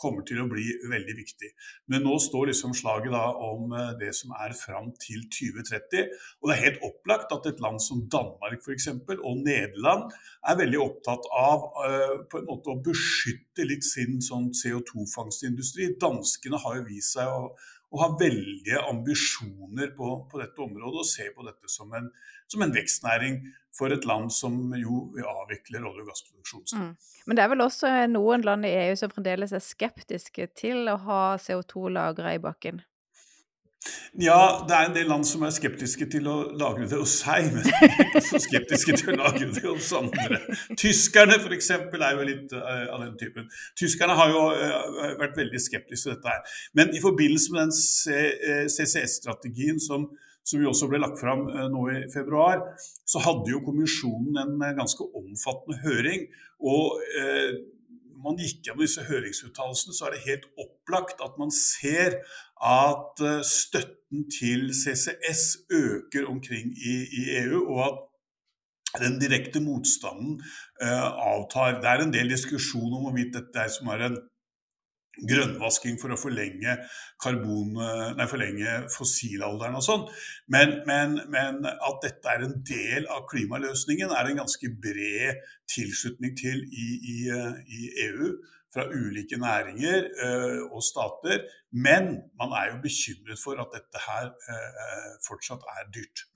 kommer 0.00 0.24
til 0.28 0.42
å 0.42 0.48
bli 0.50 0.64
veldig 0.90 1.14
viktig. 1.16 1.50
Men 1.92 2.04
nå 2.04 2.16
står 2.20 2.50
liksom 2.50 2.74
slaget 2.76 3.14
da 3.14 3.24
om 3.48 3.72
eh, 3.72 3.92
det 4.00 4.12
som 4.16 4.34
er 4.36 4.54
fram 4.56 4.90
til 5.02 5.24
2030. 5.32 6.10
Og 6.40 6.50
det 6.50 6.56
er 6.56 6.64
helt 6.66 6.84
opplagt 6.86 7.32
at 7.34 7.48
et 7.48 7.62
land 7.64 7.80
som 7.82 8.04
Danmark 8.12 8.60
for 8.64 8.74
eksempel, 8.76 9.20
og 9.24 9.40
Nederland 9.46 10.10
er 10.46 10.60
veldig 10.60 10.82
opptatt 10.82 11.26
av 11.36 11.64
uh, 11.80 12.14
på 12.30 12.40
en 12.40 12.46
måte 12.48 12.70
å 12.72 12.80
beskytte 12.84 13.64
litt 13.66 13.84
sin 13.86 14.20
sånn 14.22 14.50
CO2-fangstindustri. 14.54 15.94
Danskene 16.02 16.60
har 16.62 16.78
jo 16.78 16.86
vist 16.90 17.16
seg 17.16 17.32
å 17.32 17.48
og 17.94 18.00
har 18.02 18.16
veldige 18.20 18.80
ambisjoner 18.90 19.92
på, 19.96 20.08
på, 20.30 20.40
dette 20.42 20.62
området 20.62 21.02
og 21.02 21.08
ser 21.08 21.30
på 21.36 21.46
dette 21.46 21.70
som 21.70 21.92
en, 21.94 22.08
som 22.50 22.64
en, 22.64 22.74
vekstnæring 22.74 23.38
for 23.76 23.94
et 23.94 24.06
land 24.08 24.32
som 24.34 24.74
jo 24.80 25.06
avvikler 25.22 25.86
olje- 25.86 26.02
og 26.02 26.10
gassproduksjon. 26.10 26.66
Mm. 26.80 26.90
Men 27.26 27.38
det 27.38 27.44
er 27.44 27.52
vel 27.52 27.64
også 27.64 27.92
noen 28.10 28.44
land 28.46 28.66
i 28.66 28.74
EU 28.88 28.98
som 28.98 29.12
fremdeles 29.12 29.54
er 29.54 29.64
skeptiske 29.64 30.50
til 30.58 30.90
å 30.90 30.98
ha 31.06 31.22
CO2-lagre 31.42 32.36
i 32.36 32.42
bakken? 32.42 32.82
Ja, 34.20 34.64
det 34.68 34.72
er 34.72 34.86
en 34.88 34.94
del 34.94 35.10
land 35.10 35.26
som 35.28 35.42
er 35.44 35.52
skeptiske 35.52 36.06
til 36.08 36.28
å 36.30 36.36
lagre 36.56 36.86
det 36.88 36.96
hos 36.96 37.18
seg, 37.20 37.50
men 37.52 37.66
ikke 37.68 38.22
så 38.24 38.40
skeptiske 38.40 38.96
til 38.96 39.12
å 39.12 39.16
lagre 39.18 39.50
det 39.52 39.64
hos 39.66 39.90
andre. 39.96 40.40
Tyskerne 40.80 41.36
f.eks. 41.42 41.70
er 41.76 42.16
jo 42.16 42.24
litt 42.24 42.54
uh, 42.56 42.86
av 42.94 43.04
den 43.04 43.18
typen. 43.20 43.50
Tyskerne 43.76 44.16
har 44.16 44.32
jo 44.32 44.46
uh, 44.56 45.12
vært 45.20 45.36
veldig 45.36 45.60
skeptiske 45.60 46.08
til 46.08 46.16
dette 46.16 46.32
her. 46.32 46.56
Men 46.78 46.96
i 46.96 47.02
forbindelse 47.04 47.52
med 47.52 47.66
den 47.66 47.76
CCS-strategien 48.72 49.82
som, 49.84 50.08
som 50.46 50.64
jo 50.64 50.72
også 50.72 50.88
ble 50.88 51.02
lagt 51.04 51.20
fram 51.20 51.44
nå 51.74 51.86
i 51.92 52.02
februar, 52.14 52.64
så 53.04 53.20
hadde 53.26 53.52
jo 53.52 53.64
kommisjonen 53.68 54.40
en 54.40 54.68
ganske 54.80 55.12
omfattende 55.12 55.82
høring. 55.84 56.28
og 56.64 56.96
man 58.26 58.38
gikk 58.40 58.64
gjennom 58.64 58.84
disse 58.84 59.04
høringsuttalelsene, 59.06 59.94
så 59.94 60.08
er 60.08 60.16
det 60.16 60.24
helt 60.26 60.46
opplagt 60.58 61.22
at 61.24 61.36
man 61.40 61.52
ser 61.54 62.18
at 62.64 63.20
eh, 63.20 63.42
støtten 63.44 64.26
til 64.32 64.70
CCS 64.72 65.42
øker 65.70 66.28
omkring 66.30 66.72
i, 66.78 66.94
i 67.20 67.22
EU, 67.42 67.60
og 67.68 67.82
at 67.86 67.98
den 69.02 69.18
direkte 69.20 69.60
motstanden 69.60 70.40
uh, 70.82 71.10
avtar. 71.32 71.80
Det 71.82 71.90
er 71.90 72.02
en 72.04 72.12
del 72.14 72.30
diskusjon 72.30 72.94
om 72.96 73.02
hvorvidt 73.04 73.34
dette 73.34 73.60
er 73.60 73.68
som 73.68 73.90
er 73.92 74.06
en 74.06 74.16
grønnvasking 75.16 75.98
for 76.00 76.12
å 76.12 76.18
forlenge, 76.20 76.74
karbon, 77.22 77.76
eh, 77.80 78.10
nei, 78.18 78.26
forlenge 78.28 78.74
fossilalderen 78.92 79.78
og 79.78 79.84
sånn. 79.84 80.02
Men, 80.52 80.74
men, 80.88 81.14
men, 81.32 81.62
at 81.64 82.02
dette 82.04 82.34
er 82.34 82.44
en 82.44 82.58
del 82.68 83.08
av 83.12 83.24
klimaløsningen, 83.30 84.12
er 84.12 84.28
en 84.28 84.42
ganske 84.42 84.72
bred 84.82 85.40
tilslutning 85.72 86.36
til 86.36 86.60
i, 86.68 86.88
i, 87.14 87.18
i 87.64 87.88
EU. 88.10 88.34
Fra 88.74 88.84
ulike 88.90 89.38
næringer 89.40 89.98
øh, 90.26 90.62
og 90.74 90.82
stater. 90.82 91.44
Men 91.72 92.02
man 92.40 92.50
er 92.60 92.66
jo 92.72 92.76
bekymret 92.86 93.38
for 93.44 93.54
at 93.62 93.72
dette 93.76 93.98
her 94.08 94.24
øh, 94.52 95.12
fortsatt 95.28 95.62
er 95.76 95.92
dyrt. 95.96 96.26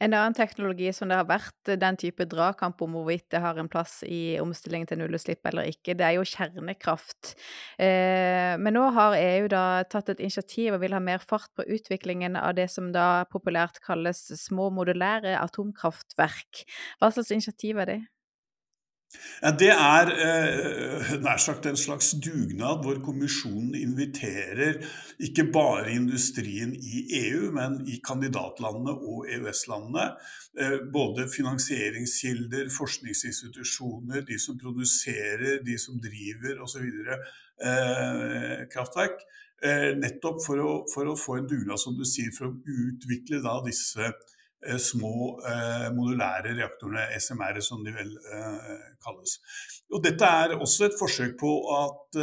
En 0.00 0.14
annen 0.16 0.32
teknologi 0.32 0.88
som 0.96 1.10
det 1.10 1.18
har 1.18 1.26
vært 1.28 1.72
den 1.76 1.98
type 2.00 2.24
dragkamp 2.24 2.80
om 2.80 2.94
hvorvidt 2.96 3.26
det 3.34 3.42
har 3.44 3.58
en 3.60 3.68
plass 3.68 3.98
i 4.08 4.38
omstillingen 4.40 4.88
til 4.88 4.96
nullutslipp 5.02 5.44
eller 5.50 5.68
ikke, 5.68 5.92
det 5.92 6.06
er 6.06 6.14
jo 6.16 6.24
kjernekraft. 6.24 7.34
Eh, 7.76 8.56
men 8.56 8.76
nå 8.78 8.86
har 8.96 9.18
EU 9.18 9.50
da 9.52 9.64
tatt 9.92 10.08
et 10.14 10.22
initiativ 10.24 10.72
og 10.72 10.80
vil 10.86 10.96
ha 10.96 11.02
mer 11.04 11.20
fart 11.20 11.52
på 11.52 11.68
utviklingen 11.68 12.38
av 12.40 12.56
det 12.56 12.70
som 12.72 12.88
da 12.94 13.26
populært 13.28 13.82
kalles 13.84 14.24
små 14.40 14.70
modulære 14.72 15.36
atomkraftverk. 15.36 16.64
Hva 16.96 17.12
slags 17.12 17.36
initiativ 17.36 17.84
er 17.84 17.92
det? 17.92 18.00
Det 19.58 19.70
er 19.72 20.10
eh, 20.22 21.12
nær 21.24 21.40
sagt 21.40 21.64
en 21.66 21.78
slags 21.78 22.12
dugnad 22.22 22.84
hvor 22.84 23.00
kommisjonen 23.02 23.72
inviterer 23.74 24.78
ikke 25.18 25.46
bare 25.50 25.94
industrien 25.94 26.74
i 26.76 27.02
EU, 27.22 27.48
men 27.56 27.80
i 27.88 27.98
kandidatlandene 28.04 28.94
og 28.94 29.26
EØS-landene. 29.32 30.06
Eh, 30.60 30.76
både 30.92 31.26
finansieringskilder, 31.32 32.68
forskningsinstitusjoner, 32.76 34.22
de 34.28 34.38
som 34.38 34.60
produserer, 34.60 35.58
de 35.66 35.78
som 35.80 35.98
driver 36.04 36.60
osv. 36.62 36.86
Eh, 37.60 38.66
kraftverk. 38.72 39.24
Eh, 39.60 39.90
nettopp 40.00 40.44
for 40.44 40.60
å, 40.60 40.70
for 40.92 41.08
å, 41.08 41.16
få 41.18 41.40
en 41.40 41.48
dugnad, 41.48 41.80
som 41.80 41.96
du 41.96 42.06
sier, 42.08 42.30
for 42.36 42.48
å 42.48 42.78
utvikle 42.84 43.42
da 43.44 43.58
disse 43.66 44.12
små 44.78 45.40
eh, 45.48 45.88
modulære 45.96 46.54
reaktorene, 46.58 47.06
SMR 47.16 47.60
som 47.64 47.84
de 47.84 47.94
vel 47.96 48.14
eh, 48.20 48.72
kalles. 49.00 49.38
Og 49.90 50.02
dette 50.04 50.26
er 50.26 50.56
også 50.58 50.88
et 50.88 50.98
forsøk 51.00 51.38
på 51.40 51.52
at 51.74 52.18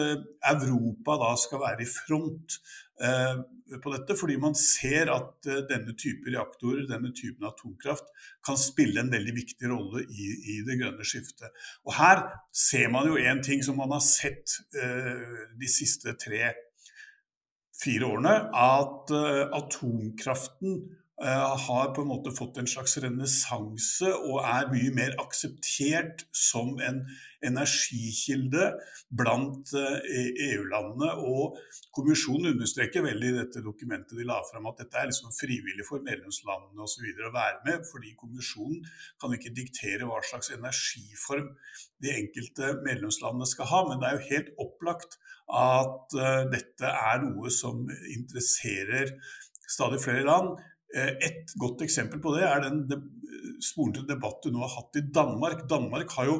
Europa 0.54 1.18
da 1.24 1.32
skal 1.42 1.64
være 1.66 1.84
i 1.84 1.90
front 1.90 2.60
eh, 3.02 3.38
på 3.84 3.92
dette, 3.94 4.16
fordi 4.20 4.36
man 4.40 4.56
ser 4.56 5.12
at 5.14 5.48
eh, 5.50 5.64
denne 5.70 5.96
type 6.00 6.30
reaktorer, 6.32 6.86
denne 6.90 7.12
typen 7.16 7.48
atomkraft, 7.48 8.06
kan 8.46 8.58
spille 8.60 9.02
en 9.02 9.12
veldig 9.12 9.34
viktig 9.36 9.72
rolle 9.72 10.06
i, 10.08 10.30
i 10.54 10.60
det 10.68 10.80
grønne 10.82 11.08
skiftet. 11.08 11.52
Og 11.86 11.98
her 11.98 12.24
ser 12.54 12.90
man 12.94 13.10
jo 13.10 13.20
en 13.20 13.44
ting 13.44 13.64
som 13.66 13.80
man 13.82 13.94
har 13.96 14.04
sett 14.06 14.60
eh, 14.78 15.50
de 15.60 15.72
siste 15.72 16.16
tre-fire 16.22 18.08
årene, 18.08 18.38
at 18.56 19.18
eh, 19.18 19.44
atomkraften 19.60 20.80
Eh, 20.80 21.07
har 21.18 21.94
på 21.96 22.04
en 22.04 22.12
måte 22.12 22.30
fått 22.36 22.60
en 22.62 22.68
slags 22.70 22.98
renessanse 23.02 24.12
og 24.14 24.44
er 24.46 24.68
mye 24.70 24.92
mer 24.94 25.16
akseptert 25.24 26.28
som 26.30 26.76
en 26.78 27.00
energikilde 27.46 28.68
blant 29.10 29.72
EU-landene. 29.74 31.10
Eh, 31.10 31.18
e 31.18 31.32
og 31.32 31.58
Kommisjonen 31.98 32.52
understreker 32.54 33.06
veldig 33.06 33.32
i 33.32 33.38
dette 33.40 33.64
dokumentet 33.66 34.18
de 34.18 34.26
la 34.28 34.38
fram 34.46 34.70
at 34.70 34.84
dette 34.84 35.00
er 35.00 35.10
liksom 35.10 35.34
frivillig 35.34 35.86
for 35.88 36.06
medlemslandene 36.06 36.86
videre 37.02 37.32
å 37.32 37.36
være 37.36 37.60
med, 37.66 37.86
fordi 37.90 38.14
Kommisjonen 38.20 38.86
kan 39.22 39.34
ikke 39.34 39.56
diktere 39.58 40.06
hva 40.10 40.22
slags 40.26 40.52
energiform 40.54 41.50
de 42.04 42.14
enkelte 42.14 42.76
medlemslandene 42.86 43.50
skal 43.50 43.72
ha. 43.74 43.84
Men 43.90 44.02
det 44.02 44.10
er 44.10 44.18
jo 44.18 44.30
helt 44.32 44.54
opplagt 44.62 45.18
at 45.48 46.18
uh, 46.20 46.44
dette 46.52 46.90
er 46.92 47.22
noe 47.24 47.50
som 47.54 47.86
interesserer 47.88 49.16
stadig 49.68 50.02
flere 50.04 50.26
land. 50.28 50.58
Eh, 50.96 51.12
et 51.28 51.52
godt 51.60 51.82
eksempel 51.84 52.22
på 52.24 52.32
det 52.38 52.46
er 52.48 52.64
den 52.64 52.86
til 52.88 54.06
debatt 54.08 54.44
du 54.44 54.52
nå 54.54 54.60
har 54.64 54.76
hatt 54.78 55.00
i 55.00 55.02
Danmark. 55.14 55.70
Danmark 55.70 56.12
har 56.18 56.26
jo 56.30 56.38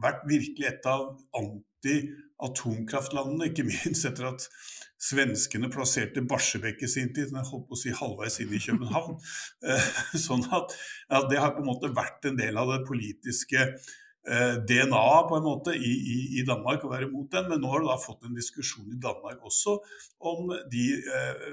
vært 0.00 0.22
virkelig 0.28 0.66
et 0.68 0.86
av 0.86 1.18
anti-atomkraftlandene, 1.40 3.48
ikke 3.50 3.64
minst 3.66 4.06
etter 4.08 4.24
at 4.30 4.48
svenskene 4.98 5.70
plasserte 5.72 6.22
Barsebekk 6.28 6.82
i 6.82 6.88
sin 6.90 7.14
tid, 7.14 7.34
holdt 7.34 7.68
på 7.68 7.74
å 7.76 7.80
si 7.80 7.90
halvveis 7.94 8.40
inn 8.42 8.54
i 8.54 8.62
København. 8.62 9.18
Eh, 9.64 9.88
sånn 10.26 10.44
at 10.50 10.76
ja, 11.08 11.18
Det 11.30 11.38
har 11.42 11.50
på 11.56 11.62
en 11.64 11.70
måte 11.70 11.94
vært 11.94 12.24
en 12.28 12.38
del 12.38 12.54
av 12.60 12.66
det 12.74 12.86
politiske 12.88 13.58
DNA 14.28 15.04
på 15.28 15.36
en 15.38 15.44
måte 15.46 15.72
i, 15.72 15.92
i, 16.12 16.16
i, 16.40 16.44
Danmark 16.46 16.84
å 16.84 16.90
være 16.92 17.08
mot 17.12 17.30
den, 17.32 17.46
men 17.48 17.62
nå 17.62 17.70
har 17.72 17.82
du 17.82 17.88
da 17.88 17.96
fått 18.00 18.26
en 18.28 18.36
diskusjon 18.36 18.90
i 18.92 19.00
Danmark 19.00 19.40
også 19.46 19.78
om 20.30 20.52
de 20.72 20.84
eh, 20.98 21.46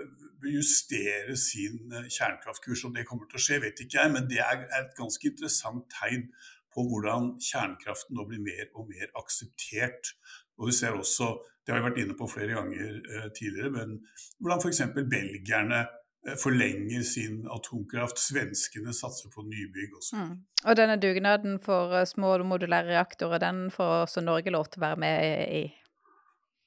justere 0.51 1.38
sin 1.39 1.94
eh, 1.94 2.10
kjernekraftkurs. 2.10 2.86
Om 2.88 2.96
det 2.98 3.08
kommer 3.08 3.29
til 3.32 3.39
å 3.39 3.46
skje, 3.46 3.62
vet 3.63 3.79
ikke 3.86 4.01
jeg, 4.01 4.13
men 4.15 4.29
det 4.32 4.41
er 4.44 4.65
et 4.79 4.94
ganske 5.00 5.29
interessant 5.32 5.88
tegn 5.94 6.27
på 6.75 6.84
hvordan 6.89 7.36
kjernekraften 7.39 8.17
nå 8.17 8.27
blir 8.27 8.44
mer 8.44 8.67
og 8.75 8.89
mer 8.91 9.12
akseptert. 9.22 10.15
Og 10.60 10.72
vi 10.72 10.75
ser 10.75 10.98
også, 10.98 11.32
det 11.63 11.74
har 11.74 11.79
vi 11.79 11.89
vært 11.89 12.01
inne 12.03 12.17
på 12.20 12.27
flere 12.32 12.58
ganger 12.58 12.98
eh, 13.00 13.29
tidligere, 13.38 13.72
men 13.77 14.01
hvordan 14.39 14.65
f.eks. 14.65 14.84
belgierne 15.00 15.86
Eh, 15.86 16.05
forlenger 16.41 17.03
sin 17.05 17.46
atomkraft. 17.51 18.20
Svenskene 18.20 18.94
satser 18.94 19.29
på 19.34 19.46
nybygg 19.46 19.94
også. 20.00 20.22
Mm. 20.22 20.36
Og 20.65 20.77
denne 20.77 20.98
dugnaden 21.01 21.60
for 21.62 21.94
eh, 21.94 22.08
små 22.10 22.38
modulære 22.44 22.96
reaktorer, 22.96 23.41
den 23.44 23.70
får 23.72 23.96
også 24.05 24.25
Norge 24.25 24.53
lov 24.53 24.70
til 24.72 24.82
å 24.82 24.88
være 24.88 25.01
med 25.05 25.53
i? 25.60 25.63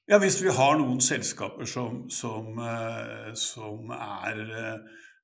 Ja, 0.08 0.20
hvis 0.22 0.38
vi 0.40 0.54
har 0.54 0.78
noen 0.80 1.02
selskaper 1.04 1.68
som, 1.68 2.06
som, 2.10 2.54
eh, 2.62 3.34
som, 3.36 3.90
er, 3.92 4.40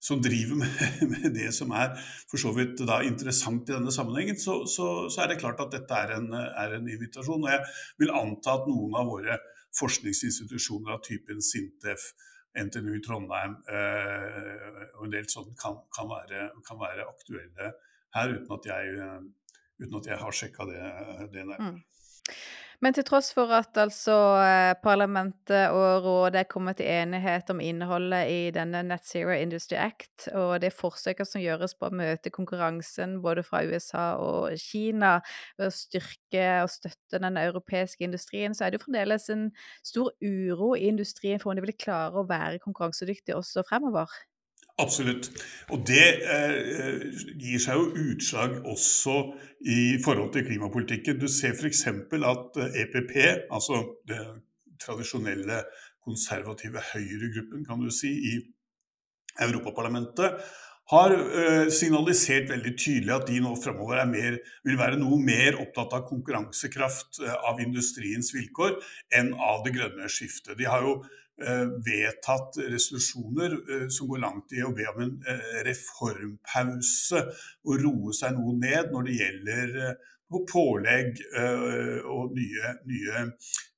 som 0.02 0.20
driver 0.22 0.60
med, 0.60 0.82
med, 1.14 1.30
det 1.38 1.54
som 1.56 1.72
er 1.72 1.94
for 2.30 2.42
så 2.42 2.52
vidt 2.56 2.82
da 2.84 3.00
interessant 3.06 3.70
i 3.70 3.76
denne 3.76 3.94
sammenhengen, 3.94 4.36
så, 4.40 4.64
så, 4.68 5.08
så 5.08 5.24
er 5.24 5.32
det 5.32 5.40
klart 5.40 5.62
at 5.62 5.72
dette 5.78 6.04
er 6.04 6.18
en, 6.18 6.30
er 6.34 6.76
en, 6.76 6.90
invitasjon. 6.90 7.46
Og 7.46 7.54
jeg 7.54 7.64
vil 8.02 8.12
anta 8.18 8.58
at 8.58 8.68
noen 8.68 8.98
av 8.98 9.08
våre 9.14 9.38
forskningsinstitusjoner 9.78 10.98
av 10.98 11.02
typen 11.06 11.40
Sintef, 11.42 12.12
NTNU 12.54 13.00
Trondheim 13.02 13.56
eh, 13.66 14.82
og 14.94 15.06
en 15.06 15.14
del 15.14 15.26
sånt 15.30 15.54
kan, 15.58 15.80
kan, 15.94 16.10
være, 16.10 16.50
kan, 16.66 16.78
være, 16.80 17.08
aktuelle 17.08 17.72
her, 18.14 18.34
uten 18.36 18.54
at 18.58 18.68
jeg, 18.70 18.92
eh, 19.02 19.56
uten 19.82 19.98
at 19.98 20.10
jeg 20.12 20.20
har 20.22 20.38
sjekka 20.38 20.68
det, 20.70 20.82
det 21.34 21.48
nærmere. 21.48 21.72
Mm. 21.74 22.34
Men 22.82 22.94
til 22.96 23.04
tross 23.06 23.30
for 23.34 23.50
at 23.54 23.76
altså 23.78 24.14
eh, 24.42 24.72
parlamentet 24.82 25.70
og 25.74 26.04
rådet 26.04 26.40
er 26.42 26.48
kommet 26.50 26.78
til 26.80 26.88
enighet 26.90 27.50
om 27.52 27.60
innholdet 27.62 28.30
i 28.32 28.50
denne 28.54 28.82
Net 28.86 29.06
Zero 29.06 29.36
Industry 29.36 29.76
Act, 29.78 30.28
og 30.34 30.60
det 30.64 30.72
forsøket 30.74 31.28
som 31.28 31.42
gjøres 31.42 31.76
på 31.78 31.88
å 31.88 31.94
møte 31.94 32.32
konkurransen 32.34 33.20
både 33.24 33.44
fra 33.46 33.62
USA 33.68 34.06
og 34.20 34.58
Kina 34.60 35.16
ved 35.58 35.68
å 35.70 35.74
styrke 35.74 36.46
og 36.64 36.72
støtte 36.74 37.22
den 37.22 37.38
europeiske 37.40 38.04
industrien, 38.04 38.54
så 38.54 38.66
er 38.66 38.74
det 38.74 38.80
jo 38.80 38.86
fremdeles 38.88 39.30
en 39.32 39.48
stor 39.84 40.12
uro 40.24 40.74
i 40.74 40.88
industrien 40.90 41.40
for 41.42 41.52
om 41.52 41.58
de 41.58 41.66
vil 41.66 41.78
klare 41.78 42.20
å 42.20 42.28
være 42.28 42.62
konkurransedyktige 42.64 43.38
også 43.38 43.66
fremover. 43.68 44.10
Absolutt. 44.82 45.28
Og 45.70 45.84
det 45.86 46.06
eh, 46.26 47.04
gir 47.38 47.60
seg 47.62 47.78
jo 47.78 48.08
utslag 48.10 48.56
også 48.66 49.20
i 49.70 50.00
forhold 50.04 50.32
til 50.34 50.46
klimapolitikken. 50.48 51.20
Du 51.20 51.28
ser 51.30 51.54
f.eks. 51.54 51.86
at 51.86 52.58
EPP, 52.82 53.14
eh, 53.14 53.28
e 53.28 53.36
altså 53.54 53.84
den 54.08 54.42
tradisjonelle 54.82 55.62
konservative 56.04 56.82
høyregruppen, 56.92 57.64
kan 57.68 57.80
du 57.80 57.90
si, 57.94 58.10
i 58.10 58.34
Europaparlamentet, 59.46 60.42
har 60.92 61.14
eh, 61.16 61.70
signalisert 61.72 62.50
veldig 62.50 62.72
tydelig 62.76 63.12
at 63.14 63.28
de 63.30 63.38
nå 63.40 63.54
framover 63.56 64.02
vil 64.12 64.76
være 64.76 64.98
noe 65.00 65.16
mer 65.22 65.56
opptatt 65.62 65.94
av 65.96 66.04
konkurransekraft 66.10 67.22
eh, 67.24 67.36
av 67.48 67.62
industriens 67.64 68.34
vilkår 68.34 68.76
enn 69.16 69.32
av 69.32 69.62
det 69.64 69.72
grønne 69.78 70.10
skiftet. 70.12 70.58
De 70.58 70.68
har 70.68 70.84
jo 70.84 70.98
vedtatt 71.36 72.58
resolusjoner 72.70 73.54
eh, 73.54 73.86
som 73.88 74.08
går 74.08 74.22
langt 74.22 74.52
i 74.54 74.62
å 74.62 74.72
be 74.74 74.86
om 74.92 75.00
en 75.02 75.14
eh, 75.26 75.62
reformpause 75.66 77.24
og 77.66 77.80
roe 77.82 78.14
seg 78.14 78.36
noe 78.36 78.54
ned 78.58 78.92
når 78.94 79.08
det 79.08 79.16
gjelder 79.20 79.80
pålegg 80.50 81.20
og 82.10 82.32
nye, 82.34 82.70
nye 82.90 83.20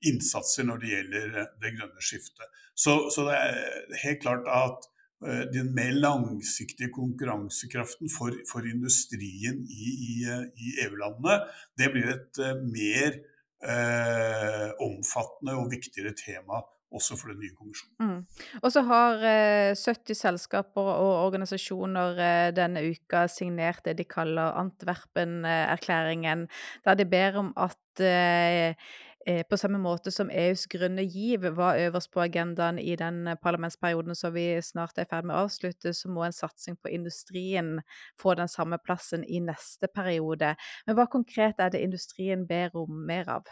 innsatser 0.08 0.64
når 0.64 0.78
det 0.80 0.92
gjelder 0.92 1.34
det 1.60 1.72
grønne 1.74 2.00
skiftet. 2.00 2.46
Så, 2.72 2.94
så 3.12 3.26
det 3.26 3.34
er 3.36 3.98
helt 4.00 4.22
klart 4.22 4.48
at 4.48 4.86
den 5.52 5.74
mer 5.76 5.90
langsiktige 5.98 6.88
konkurransekraften 6.94 8.08
for, 8.08 8.32
for 8.48 8.64
industrien 8.70 9.58
i, 9.68 9.90
i, 10.06 10.16
i 10.62 10.72
EU-landene, 10.86 11.42
det 11.76 11.90
blir 11.92 12.08
et 12.14 12.40
mer 12.62 13.18
eh, 13.66 14.70
omfattende 14.86 15.58
og 15.60 15.74
viktigere 15.74 16.14
tema 16.16 16.62
også 16.94 17.16
for 17.18 17.32
den 17.32 17.40
nye 17.42 17.54
kommisjonen. 17.56 17.96
Mm. 17.98 18.60
Og 18.62 18.72
så 18.72 18.82
har 18.86 19.24
eh, 19.26 19.72
70 19.74 20.20
selskaper 20.20 20.92
og 20.92 21.24
organisasjoner 21.26 22.22
eh, 22.22 22.52
denne 22.54 22.84
uka 22.86 23.26
signert 23.30 23.84
det 23.84 23.96
de 23.98 24.06
kaller 24.06 24.54
Antwerpen-erklæringen, 24.60 26.46
der 26.84 26.94
de 26.94 27.08
ber 27.10 27.42
om 27.42 27.52
at 27.56 28.00
eh, 28.00 28.74
eh 29.26 29.42
på 29.50 29.56
samme 29.58 29.78
måte 29.82 30.10
som 30.14 30.30
EUs 30.30 30.68
grønne 30.70 31.02
giv 31.02 31.48
var 31.56 31.80
øverst 31.82 32.12
på 32.14 32.20
agendaen 32.22 32.78
i 32.78 32.94
den 32.96 33.36
parlamentsperioden 33.42 34.14
som 34.14 34.34
vi 34.34 34.62
snart 34.62 34.98
er 34.98 35.02
i 35.02 35.10
ferd 35.10 35.26
med 35.26 35.34
å 35.34 35.48
avslutte, 35.48 35.92
så 35.92 36.08
må 36.08 36.22
en 36.24 36.32
satsing 36.32 36.76
på 36.76 36.88
industrien 36.88 37.80
få 38.20 38.34
den 38.34 38.48
samme 38.48 38.78
plassen 38.78 39.24
i 39.24 39.40
neste 39.40 39.88
periode. 39.88 40.54
Men 40.86 40.94
hva 40.94 41.10
konkret 41.10 41.58
er 41.58 41.74
det 41.74 41.82
industrien 41.82 42.46
ber 42.46 42.70
om 42.78 43.02
mer 43.06 43.28
av? 43.28 43.50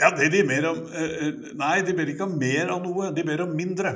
Ja, 0.00 0.08
det 0.16 0.30
de 0.32 0.40
ber 0.48 0.66
om 0.70 0.78
eh, 0.88 1.16
eh, 1.26 1.40
Nei, 1.60 1.74
de 1.84 1.92
ber 1.96 2.08
ikke 2.08 2.24
om 2.24 2.38
mer 2.40 2.70
av 2.72 2.80
noe, 2.80 3.10
de 3.12 3.24
ber 3.28 3.42
om 3.44 3.52
mindre. 3.56 3.92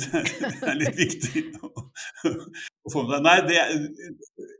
Det 0.60 0.68
er 0.68 0.76
litt 0.76 0.98
viktig 0.98 1.44
å 1.64 2.90
få 2.92 3.06
med 3.06 3.14
seg. 3.14 3.24
Nei, 3.24 3.36
det, 3.48 3.62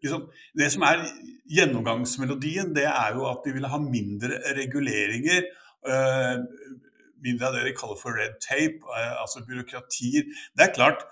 liksom, 0.00 0.24
det 0.56 0.70
som 0.72 0.86
er 0.88 1.04
gjennomgangsmelodien, 1.52 2.72
det 2.76 2.86
er 2.88 3.18
jo 3.18 3.28
at 3.28 3.44
de 3.44 3.54
vil 3.58 3.68
ha 3.68 3.82
mindre 3.82 4.40
reguleringer. 4.56 5.50
Eh, 5.84 6.40
mindre 7.20 7.50
av 7.50 7.58
det 7.58 7.66
de 7.68 7.76
kaller 7.76 8.00
for 8.00 8.16
red 8.16 8.40
tape, 8.40 8.80
altså 9.20 9.44
byråkratier. 9.44 10.30
Det 10.56 10.64
er 10.64 10.72
klart, 10.72 11.04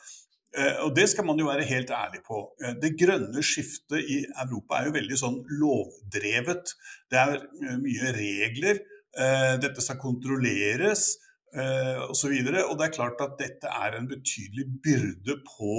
og 0.81 0.95
det 0.97 1.05
skal 1.13 1.27
man 1.29 1.37
jo 1.37 1.51
være 1.51 1.67
helt 1.69 1.91
ærlig 1.93 2.23
på. 2.25 2.39
Det 2.81 2.95
grønne 2.97 3.43
skiftet 3.45 4.01
i 4.01 4.23
Europa 4.33 4.79
er 4.79 4.89
jo 4.89 4.95
veldig 4.95 5.19
sånn 5.21 5.37
lovdrevet. 5.61 6.73
Det 7.13 7.21
er 7.21 7.37
mye 7.83 8.15
regler. 8.17 8.81
Eh, 9.16 9.55
dette 9.62 9.85
skal 9.85 10.01
kontrolleres 10.03 11.14
eh, 11.55 12.03
osv. 12.09 12.35
Og, 12.35 12.51
så 12.53 12.64
og 12.66 12.77
det 12.79 12.88
er 12.88 12.94
klart 12.97 13.25
at 13.25 13.38
dette 13.40 13.73
er 13.73 13.97
en 13.99 14.09
betydelig 14.11 14.66
byrde 14.85 15.38
på, 15.47 15.79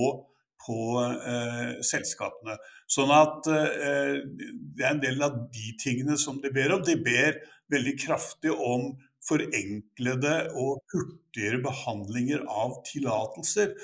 på 0.66 0.80
eh, 1.04 1.78
selskapene. 1.86 2.58
Sånn 2.90 3.14
at 3.14 3.52
eh, 3.54 4.18
det 4.26 4.86
er 4.86 4.96
en 4.96 5.04
del 5.04 5.22
av 5.26 5.38
de 5.54 5.76
tingene 5.82 6.18
som 6.20 6.42
de 6.42 6.52
ber 6.54 6.74
om. 6.76 6.84
De 6.86 6.98
ber 6.98 7.38
veldig 7.70 7.96
kraftig 8.02 8.54
om 8.54 8.92
forenklede 9.28 10.36
og 10.58 10.80
hurtigere 10.94 11.60
behandlinger 11.64 12.46
av 12.50 12.80
tillatelser. 12.88 13.76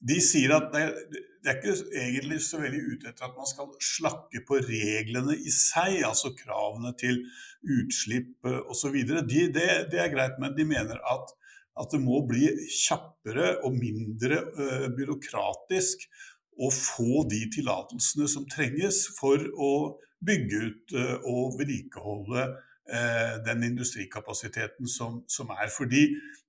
De 0.00 0.16
sier 0.24 0.52
at 0.56 0.70
det, 0.72 0.84
det, 1.44 1.52
er 1.52 1.58
ikke 1.58 1.74
egentlig 2.00 2.40
så 2.44 2.60
veldig 2.62 2.80
ute 2.94 3.10
etter 3.10 3.26
at 3.26 3.36
man 3.36 3.48
skal 3.48 3.68
slakke 3.84 4.42
på 4.48 4.60
reglene 4.64 5.36
i 5.36 5.52
seg, 5.52 6.00
altså 6.08 6.32
kravene 6.36 6.94
til 7.00 7.20
utslipp 7.60 8.48
osv. 8.72 8.96
De, 9.04 9.44
det, 9.52 9.68
det 9.92 10.00
er 10.00 10.12
greit, 10.12 10.40
men 10.40 10.56
de 10.56 10.68
mener 10.68 11.00
at 11.12 11.36
at 11.80 11.94
det 11.94 12.00
må 12.02 12.18
bli 12.28 12.48
kjappere 12.68 13.54
og 13.64 13.76
mindre 13.78 14.40
byråkratisk 14.96 16.02
å 16.60 16.68
få 16.74 17.22
de 17.30 17.44
tillatelsene 17.54 18.26
som 18.28 18.48
trenges 18.50 19.06
for 19.16 19.40
å 19.56 19.70
bygge 20.26 20.64
ut 20.66 20.96
og 21.30 21.56
vedlikeholde 21.60 22.48
den 23.46 23.64
industrikapasiteten 23.70 24.90
som, 24.90 25.22
som 25.30 25.52
er. 25.54 25.70
Fordi 25.72 26.02
eh, 26.10 26.39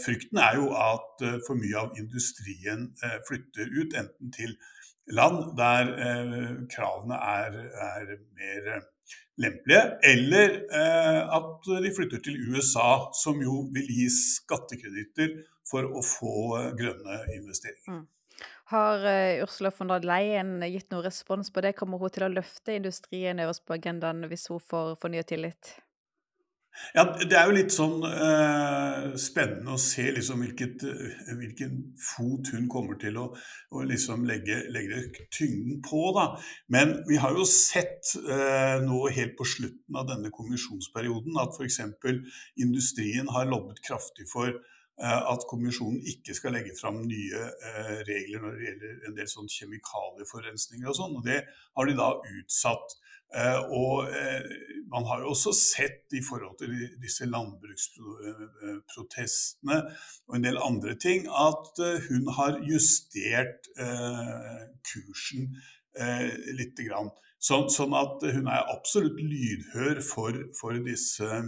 frykten 0.00 0.40
er 0.42 0.56
jo 0.58 0.70
at 0.74 1.22
for 1.46 1.58
mye 1.58 1.78
av 1.78 1.98
industrien 2.00 2.88
eh, 3.04 3.18
flytter 3.28 3.70
ut, 3.70 3.94
enten 4.00 4.32
til 4.34 4.56
land 5.12 5.56
der 5.58 5.92
eh, 6.06 6.50
kravene 6.70 7.14
er, 7.14 7.58
er 7.88 8.16
mer 8.38 8.82
lempelige, 9.40 9.82
eller 10.02 10.56
eh, 10.80 11.36
at 11.36 11.68
de 11.84 11.92
flytter 11.96 12.22
til 12.24 12.40
USA, 12.48 13.10
som 13.24 13.42
jo 13.42 13.64
vil 13.74 13.88
gi 13.90 14.08
skattekreditter 14.12 15.38
for 15.68 15.88
å 15.88 16.02
få 16.04 16.34
eh, 16.60 16.72
grønne 16.78 17.20
investeringer. 17.36 18.00
Mm. 18.00 18.10
Har 18.72 19.02
Ursula 19.44 19.68
von 19.76 19.90
der 19.92 20.06
Leyen 20.08 20.56
gitt 20.72 20.88
noen 20.90 21.04
respons 21.04 21.50
på 21.52 21.60
det? 21.62 21.74
Kommer 21.76 22.00
hun 22.00 22.10
til 22.10 22.24
å 22.24 22.32
løfte 22.32 22.72
industrien 22.72 23.42
øverst 23.44 23.62
på 23.68 23.76
agendaen 23.76 24.24
hvis 24.30 24.48
hun 24.50 24.62
får 24.64 24.94
fornyet 25.02 25.28
tillit? 25.30 25.74
Ja, 26.94 27.04
Det 27.18 27.36
er 27.38 27.46
jo 27.46 27.54
litt 27.54 27.74
sånn 27.74 28.02
uh, 28.02 29.14
spennende 29.20 29.76
å 29.76 29.80
se 29.80 30.08
liksom 30.14 30.42
hvilket, 30.42 30.82
uh, 30.82 31.30
hvilken 31.38 31.76
fot 32.02 32.50
hun 32.54 32.66
kommer 32.70 32.98
til 33.00 33.18
å, 33.20 33.28
å 33.70 33.84
liksom 33.86 34.26
legge, 34.26 34.64
legge, 34.74 35.04
tyngden 35.34 35.80
på. 35.86 36.02
da. 36.16 36.26
Men 36.74 36.96
vi 37.08 37.20
har 37.22 37.36
jo 37.38 37.46
sett 37.48 38.16
uh, 38.26 38.82
nå 38.82 39.04
helt 39.14 39.36
på 39.38 39.46
slutten 39.54 40.00
av 40.00 40.08
denne 40.10 40.32
kommisjonsperioden 40.34 41.38
at 41.42 41.54
f.eks. 41.54 41.80
industrien 42.66 43.30
har 43.34 43.50
lobbet 43.50 43.82
kraftig 43.86 44.30
for 44.30 44.54
at 44.94 45.42
kommisjonen 45.50 46.04
ikke 46.06 46.36
skal 46.38 46.52
legge 46.54 46.70
fram 46.78 47.00
nye 47.02 47.40
regler 48.06 48.44
når 48.44 48.52
det 48.54 48.66
gjelder 48.68 49.08
en 49.08 49.16
del 49.16 49.26
sånn 49.26 49.48
kjemikalieforurensninger 49.50 50.86
og 50.86 50.94
sånn. 50.94 51.16
og 51.18 51.24
Det 51.26 51.40
har 51.50 51.90
de 51.90 51.96
da 51.98 52.12
utsatt. 52.36 52.94
Eh, 53.34 53.58
og 53.74 54.06
eh, 54.14 54.46
man 54.92 55.06
har 55.08 55.22
jo 55.22 55.28
også 55.34 55.52
sett 55.58 56.12
i 56.14 56.22
forhold 56.22 56.58
til 56.60 56.70
disse 57.02 57.26
landbruksprotestene 57.26 59.78
og 60.28 60.36
en 60.36 60.44
del 60.46 60.58
andre 60.62 60.94
ting, 61.02 61.20
at 61.26 61.78
eh, 61.82 62.00
hun 62.08 62.28
har 62.38 62.52
justert 62.68 63.66
kursen 64.92 65.42
lite 66.58 66.82
grann. 66.86 67.10
Sånn, 67.44 67.94
at 67.94 68.22
hun 68.34 68.46
er 68.50 68.70
absolutt 68.72 69.20
lydhør 69.20 70.00
for, 70.02 70.32
for 70.58 70.72
disse, 70.86 71.42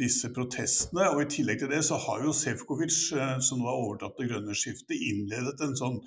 disse, 0.00 0.30
protestene. 0.36 1.10
Og 1.14 1.24
i 1.24 1.28
tillegg 1.36 1.62
til 1.62 1.72
det 1.72 1.82
så 1.86 1.98
har 2.06 2.24
jo 2.24 2.34
Sefcovic, 2.36 2.96
som 3.44 3.60
nå 3.60 3.68
har 3.68 3.84
overtatt 3.84 4.18
det 4.20 4.30
grønne 4.32 4.56
skiftet, 4.56 4.96
innledet 4.96 5.62
en 5.64 5.78
sånn 5.78 6.02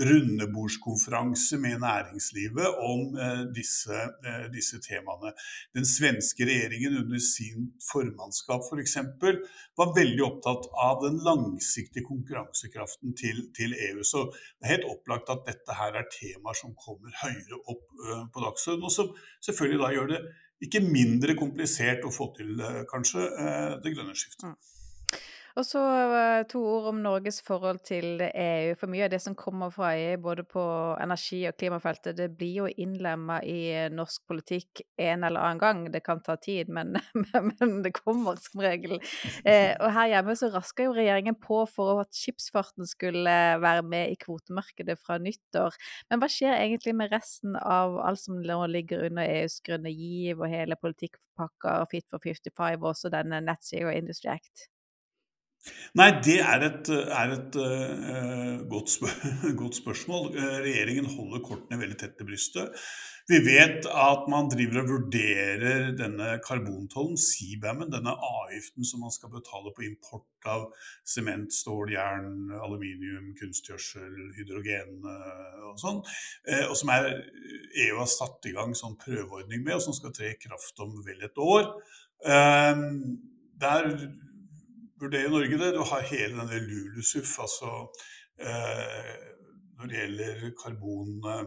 rundebordskonferanse 0.00 1.58
med 1.58 1.78
næringslivet 1.78 2.66
om 2.90 3.16
eh, 3.24 3.42
disse, 3.54 3.94
eh, 4.26 4.46
disse, 4.56 4.80
temaene. 4.82 5.32
Den 5.76 5.86
svenske 5.86 6.46
regjeringen 6.48 6.96
under 7.02 7.22
sin 7.22 7.68
formannskap 7.92 8.66
f.eks. 8.66 8.96
For 9.20 9.38
var 9.78 9.94
veldig 9.98 10.24
opptatt 10.26 10.66
av 10.86 11.02
den 11.04 11.20
langsiktige 11.28 12.06
konkurransekraften 12.08 13.14
til, 13.20 13.44
til, 13.56 13.76
EU. 13.90 14.02
Så 14.02 14.26
det 14.34 14.66
er 14.66 14.74
helt 14.76 14.90
opplagt 14.90 15.30
at 15.30 15.46
dette 15.46 15.78
her 15.78 15.94
er 16.00 16.10
temaer 16.10 16.58
som 16.58 16.74
kommer 16.74 17.14
høyere 17.22 17.60
opp 17.62 17.86
på 18.34 18.42
dagsordenen, 18.42 18.88
og 18.88 18.94
som 18.94 19.14
selvfølgelig 19.46 19.82
da 19.82 19.92
gjør 19.94 20.10
det 20.10 20.22
ikke 20.66 20.82
mindre 20.84 21.36
komplisert 21.38 22.06
å 22.06 22.12
få 22.14 22.30
til, 22.36 22.60
kanskje, 22.90 23.26
det 23.84 23.94
grønne 23.94 24.16
skiftet. 24.18 24.54
Og 25.54 25.62
så 25.62 25.80
eh, 26.10 26.44
to 26.50 26.58
ord 26.66 26.88
om 26.90 26.96
Norges 27.02 27.36
forhold 27.46 27.78
til 27.86 28.24
EU. 28.26 28.72
For 28.78 28.90
mye 28.90 29.04
av 29.06 29.12
det 29.12 29.20
som 29.22 29.36
kommer 29.38 29.70
fra 29.70 29.92
EU, 29.94 30.16
både 30.24 30.42
på 30.50 30.64
energi- 31.02 31.44
og 31.46 31.54
klimafeltet, 31.60 32.16
det 32.18 32.32
blir 32.34 32.56
jo 32.56 32.66
innlemma 32.82 33.36
i 33.46 33.86
norsk 33.94 34.24
politikk 34.30 34.82
en 34.98 35.22
eller 35.22 35.38
annen 35.46 35.62
gang. 35.62 35.84
Det 35.94 36.02
kan 36.06 36.24
ta 36.26 36.34
tid, 36.42 36.72
men, 36.74 36.98
men 37.52 37.76
det 37.86 37.94
kommer 38.00 38.40
som 38.42 38.64
regel. 38.66 38.96
Eh, 39.46 39.76
og 39.78 39.94
her 39.94 40.10
hjemme 40.16 40.34
så 40.38 40.50
raska 40.50 40.88
jo 40.88 40.96
regjeringen 40.98 41.38
på 41.38 41.62
for 41.70 42.02
at 42.02 42.10
skipsfarten 42.18 42.90
skulle 42.90 43.38
være 43.62 43.86
med 43.86 44.10
i 44.10 44.18
kvotemarkedet 44.18 44.98
fra 44.98 45.20
nyttår. 45.22 45.78
Men 46.10 46.22
hva 46.22 46.32
skjer 46.34 46.58
egentlig 46.58 46.98
med 46.98 47.14
resten 47.14 47.54
av 47.62 48.00
alt 48.02 48.24
som 48.26 48.42
nå 48.42 48.60
ligger 48.74 49.06
under 49.06 49.30
EUs 49.38 49.60
grønne 49.62 49.94
giv 49.94 50.42
og 50.42 50.50
hele 50.50 50.78
politikkpakka 50.82 51.78
Fit 51.94 52.10
for 52.10 52.18
55 52.18 52.80
og 52.82 52.94
også 52.96 53.14
denne 53.14 53.44
Net 53.44 53.62
Zero 53.62 53.94
Industry 53.94 54.34
Act? 54.34 54.73
Nei, 55.94 56.10
det 56.26 56.40
er 56.42 56.62
et, 56.66 56.88
er 56.90 57.32
et 57.36 57.56
uh, 57.56 58.64
godt, 58.70 58.90
spør 58.96 59.52
godt, 59.60 59.76
spørsmål. 59.78 60.32
Uh, 60.34 60.56
regjeringen 60.64 61.06
holder 61.06 61.42
kortene 61.46 61.78
veldig 61.78 61.98
tett 62.00 62.16
til 62.18 62.26
brystet. 62.28 62.80
Vi 63.30 63.38
vet 63.40 63.86
at 63.88 64.26
man 64.28 64.50
driver 64.52 64.82
og 64.82 64.90
vurderer 64.90 65.94
denne 65.96 66.34
karbontollen, 66.44 67.14
CBAM-en, 67.16 67.92
denne 67.94 68.12
avgiften 68.12 68.84
som 68.84 69.00
man 69.06 69.14
skal 69.14 69.32
betale 69.32 69.72
på 69.76 69.86
import 69.86 70.50
av 70.50 70.66
sement, 71.08 71.54
stål, 71.54 71.94
jern, 71.94 72.34
aluminium, 72.58 73.30
kunstgjødsel, 73.38 74.18
hydrogen 74.36 74.98
uh, 75.06 75.70
og 75.70 75.80
sånn. 75.80 76.02
og 76.66 76.76
som 76.76 76.92
er, 76.92 77.08
EU 77.86 78.02
har 78.02 78.10
satt 78.10 78.50
i 78.50 78.52
gang 78.58 78.74
sånn 78.76 78.98
prøveordning 79.00 79.62
med, 79.62 79.78
og 79.78 79.86
som 79.86 79.96
skal 79.96 80.12
tre 80.12 80.34
i 80.34 80.42
kraft 80.42 80.84
om 80.84 80.98
vel 81.06 81.24
et 81.24 81.40
år. 81.40 81.72
der 83.62 83.90
vurdere 85.00 85.32
Norge 85.32 85.58
det. 85.58 85.72
Du 85.74 85.82
har 85.90 86.06
hele 86.10 86.40
denne 86.40 86.60
LULUSUF, 86.68 87.38
altså 87.46 87.72
eh, 88.40 89.12
når 89.78 89.90
det 89.90 90.00
gjelder 90.00 90.54
karbon 90.60 91.28
eh, 91.32 91.44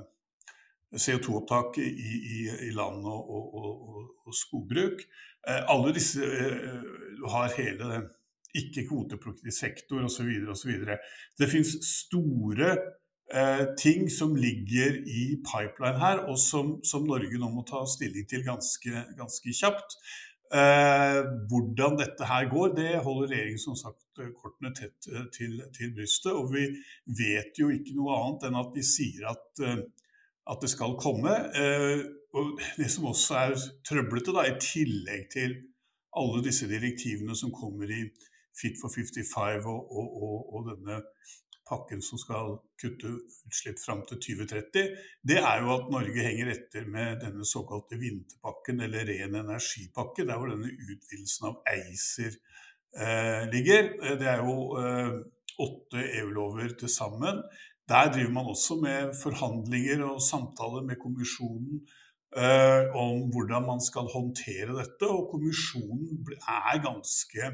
CO2-opptak 0.96 1.80
i, 1.84 1.88
i, 1.88 2.44
i, 2.68 2.72
land 2.76 3.06
og, 3.06 3.32
og, 3.32 3.56
og, 3.56 4.04
og 4.28 4.36
skogbruk. 4.36 5.04
Eh, 5.48 5.64
alle 5.72 5.96
disse 5.96 6.24
eh, 6.24 6.78
Du 7.18 7.26
har 7.32 7.52
hele 7.58 8.04
ikke-kvotepliktig 8.58 9.54
sektor 9.54 10.06
osv. 10.08 10.30
osv. 10.50 10.72
Det 11.40 11.50
fins 11.52 11.76
store 11.84 12.70
eh, 13.34 13.66
ting 13.80 14.08
som 14.12 14.36
ligger 14.36 15.02
i 15.04 15.26
pipeline 15.44 16.00
her, 16.00 16.24
og 16.30 16.40
som, 16.42 16.78
som, 16.86 17.06
Norge 17.08 17.40
nå 17.40 17.50
må 17.54 17.66
ta 17.68 17.84
stilling 17.90 18.28
til 18.30 18.46
ganske, 18.48 19.04
ganske 19.18 19.56
kjapt. 19.60 19.98
Eh, 20.48 21.22
hvordan 21.52 21.98
dette 22.00 22.28
her 22.28 22.46
går, 22.48 22.76
det 22.78 22.92
holder 23.04 23.34
regjeringen 23.34 23.60
som 23.60 23.76
sagt 23.76 24.22
kortene 24.40 24.72
tett 24.76 25.10
eh, 25.12 25.26
til, 25.36 25.58
til, 25.76 25.94
brystet. 25.96 26.32
Og 26.32 26.54
vi 26.54 26.68
vet 27.20 27.60
jo 27.60 27.72
ikke 27.74 27.96
noe 27.98 28.16
annet 28.16 28.48
enn 28.48 28.60
at 28.62 28.72
de 28.76 28.86
sier 28.86 29.28
at, 29.32 29.64
eh, 29.66 29.82
at 30.48 30.64
det 30.64 30.72
skal 30.72 30.96
komme. 31.02 31.34
Eh, 31.52 32.06
og 32.38 32.62
det 32.78 32.90
som 32.94 33.10
også 33.12 33.40
er 33.42 33.58
trøblete, 33.88 34.36
da, 34.36 34.46
i 34.48 34.56
tillegg 34.62 35.28
til 35.34 35.58
alle 36.18 36.42
disse 36.46 36.70
direktivene 36.70 37.36
som 37.38 37.54
kommer 37.54 37.92
i 37.92 38.06
Fit 38.58 38.80
for 38.82 38.90
55 38.90 39.68
og, 39.70 39.92
og, 39.94 40.14
og, 40.18 40.38
og 40.58 40.70
denne 40.72 40.96
pakken 41.70 42.02
som 42.06 42.20
skal 42.22 42.58
kutte 42.82 43.12
utslipp 43.48 43.80
fram 43.82 44.04
til 44.10 44.20
2030, 44.24 44.92
det 45.28 45.40
er 45.42 45.64
jo 45.64 45.72
at 45.76 45.92
Norge 45.94 46.26
henger 46.28 46.52
etter 46.54 46.88
med 46.90 47.22
denne 47.24 47.48
såkalte 47.48 48.00
vinterpakken, 48.02 48.82
eller 48.86 49.08
ren 49.10 49.40
energipakke, 49.44 50.26
der 50.28 50.40
hvor 50.40 50.52
denne 50.54 50.72
utvidelsen 50.72 51.50
av 51.52 51.62
ACER 51.74 52.34
eh, 52.98 53.48
ligger. 53.54 53.94
Det 54.20 54.30
er 54.34 54.44
jo 54.44 54.58
eh, 54.82 55.16
åtte 55.64 56.04
EU-lover 56.22 56.78
til 56.80 56.92
sammen. 56.92 57.42
Der 57.88 58.12
driver 58.12 58.34
man 58.36 58.52
også 58.52 58.76
med 58.82 59.14
forhandlinger 59.22 60.04
og 60.10 60.22
samtaler 60.22 60.84
med 60.84 61.00
kommisjonen 61.00 61.86
eh, 62.36 62.84
om 63.00 63.30
hvordan 63.32 63.64
man 63.70 63.84
skal 63.84 64.10
håndtere 64.12 64.76
dette. 64.76 65.08
Og 65.08 65.30
kommisjonen 65.32 66.28
er 66.38 66.84
ganske 66.84 67.54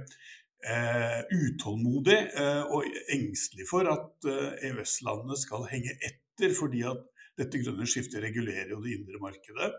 eh, 0.69 1.21
utålmodig 1.31 2.19
eh, 2.39 2.63
og 2.63 2.87
engstelig 3.13 3.67
for 3.69 3.89
at 3.91 4.29
eh, 4.29 4.69
EØS-landene 4.69 5.37
skal 5.39 5.67
henge 5.71 5.95
etter, 5.99 6.53
fordi 6.57 6.83
at 6.89 7.03
dette 7.39 7.61
grønne 7.63 7.87
skiftet 7.89 8.23
regulerer 8.23 8.73
jo 8.73 8.81
det 8.83 8.97
indre 8.97 9.21
markedet. 9.21 9.71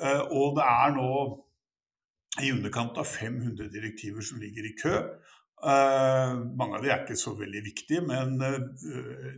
Eh, 0.00 0.22
og 0.34 0.58
det 0.58 0.66
er 0.66 0.94
nå 0.96 1.10
i 2.42 2.50
underkant 2.50 2.98
av 2.98 3.06
500 3.06 3.70
direktiver 3.70 4.24
som 4.26 4.40
ligger 4.42 4.66
i 4.66 4.74
kø. 4.80 4.94
Eh, 5.64 6.32
mange 6.58 6.78
av 6.78 6.84
de 6.84 6.90
er 6.90 7.04
ikke 7.04 7.18
så 7.18 7.34
veldig 7.38 7.62
viktige, 7.64 8.02
men 8.04 8.34
eh, 8.42 9.36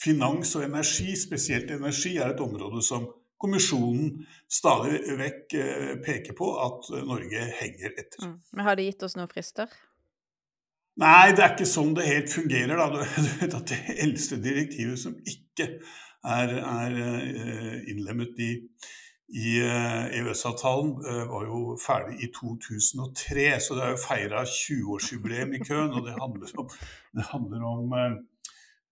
finans 0.00 0.54
og 0.58 0.66
energi, 0.66 1.14
spesielt 1.18 1.72
energi, 1.74 2.16
er 2.18 2.34
et 2.34 2.44
område 2.44 2.82
som 2.84 3.08
kommisjonen 3.40 4.20
stadig 4.50 5.00
vekk 5.18 5.56
eh, 5.58 5.94
peker 6.04 6.36
på 6.38 6.50
at 6.60 6.90
Norge 7.08 7.46
henger 7.60 7.94
etter. 7.94 8.26
Mm. 8.26 8.36
Men 8.52 8.68
Har 8.68 8.78
de 8.78 8.88
gitt 8.88 9.06
oss 9.06 9.16
noen 9.18 9.30
frister? 9.32 9.72
Nei, 11.00 11.32
det 11.32 11.44
er 11.44 11.54
ikke 11.54 11.68
sånn 11.68 11.94
det 11.96 12.08
helt 12.08 12.32
fungerer. 12.32 12.76
Da. 12.76 12.88
Du 12.92 13.00
vet 13.40 13.56
at 13.56 13.72
Det 13.72 13.98
eldste 14.04 14.40
direktivet 14.42 15.00
som 15.00 15.16
ikke 15.24 15.70
er, 16.20 16.56
er 16.60 16.98
eh, 17.00 17.76
innlemmet 17.92 18.40
i, 18.44 18.50
i 19.30 19.60
EØS-avtalen 19.62 20.96
var 21.30 21.44
jo 21.46 21.76
ferdig 21.78 22.16
i 22.26 22.28
2003, 22.34 23.44
så 23.62 23.76
det 23.78 23.84
er 23.84 23.92
jo 23.94 24.00
feira 24.02 24.42
20-årsjubileum 24.42 25.54
i 25.54 25.62
køen. 25.62 25.94
Og 25.94 26.02
det 26.04 26.16
handler 26.18 26.58
om, 26.60 26.72
det 27.14 27.28
handler 27.30 27.68
om 27.70 27.94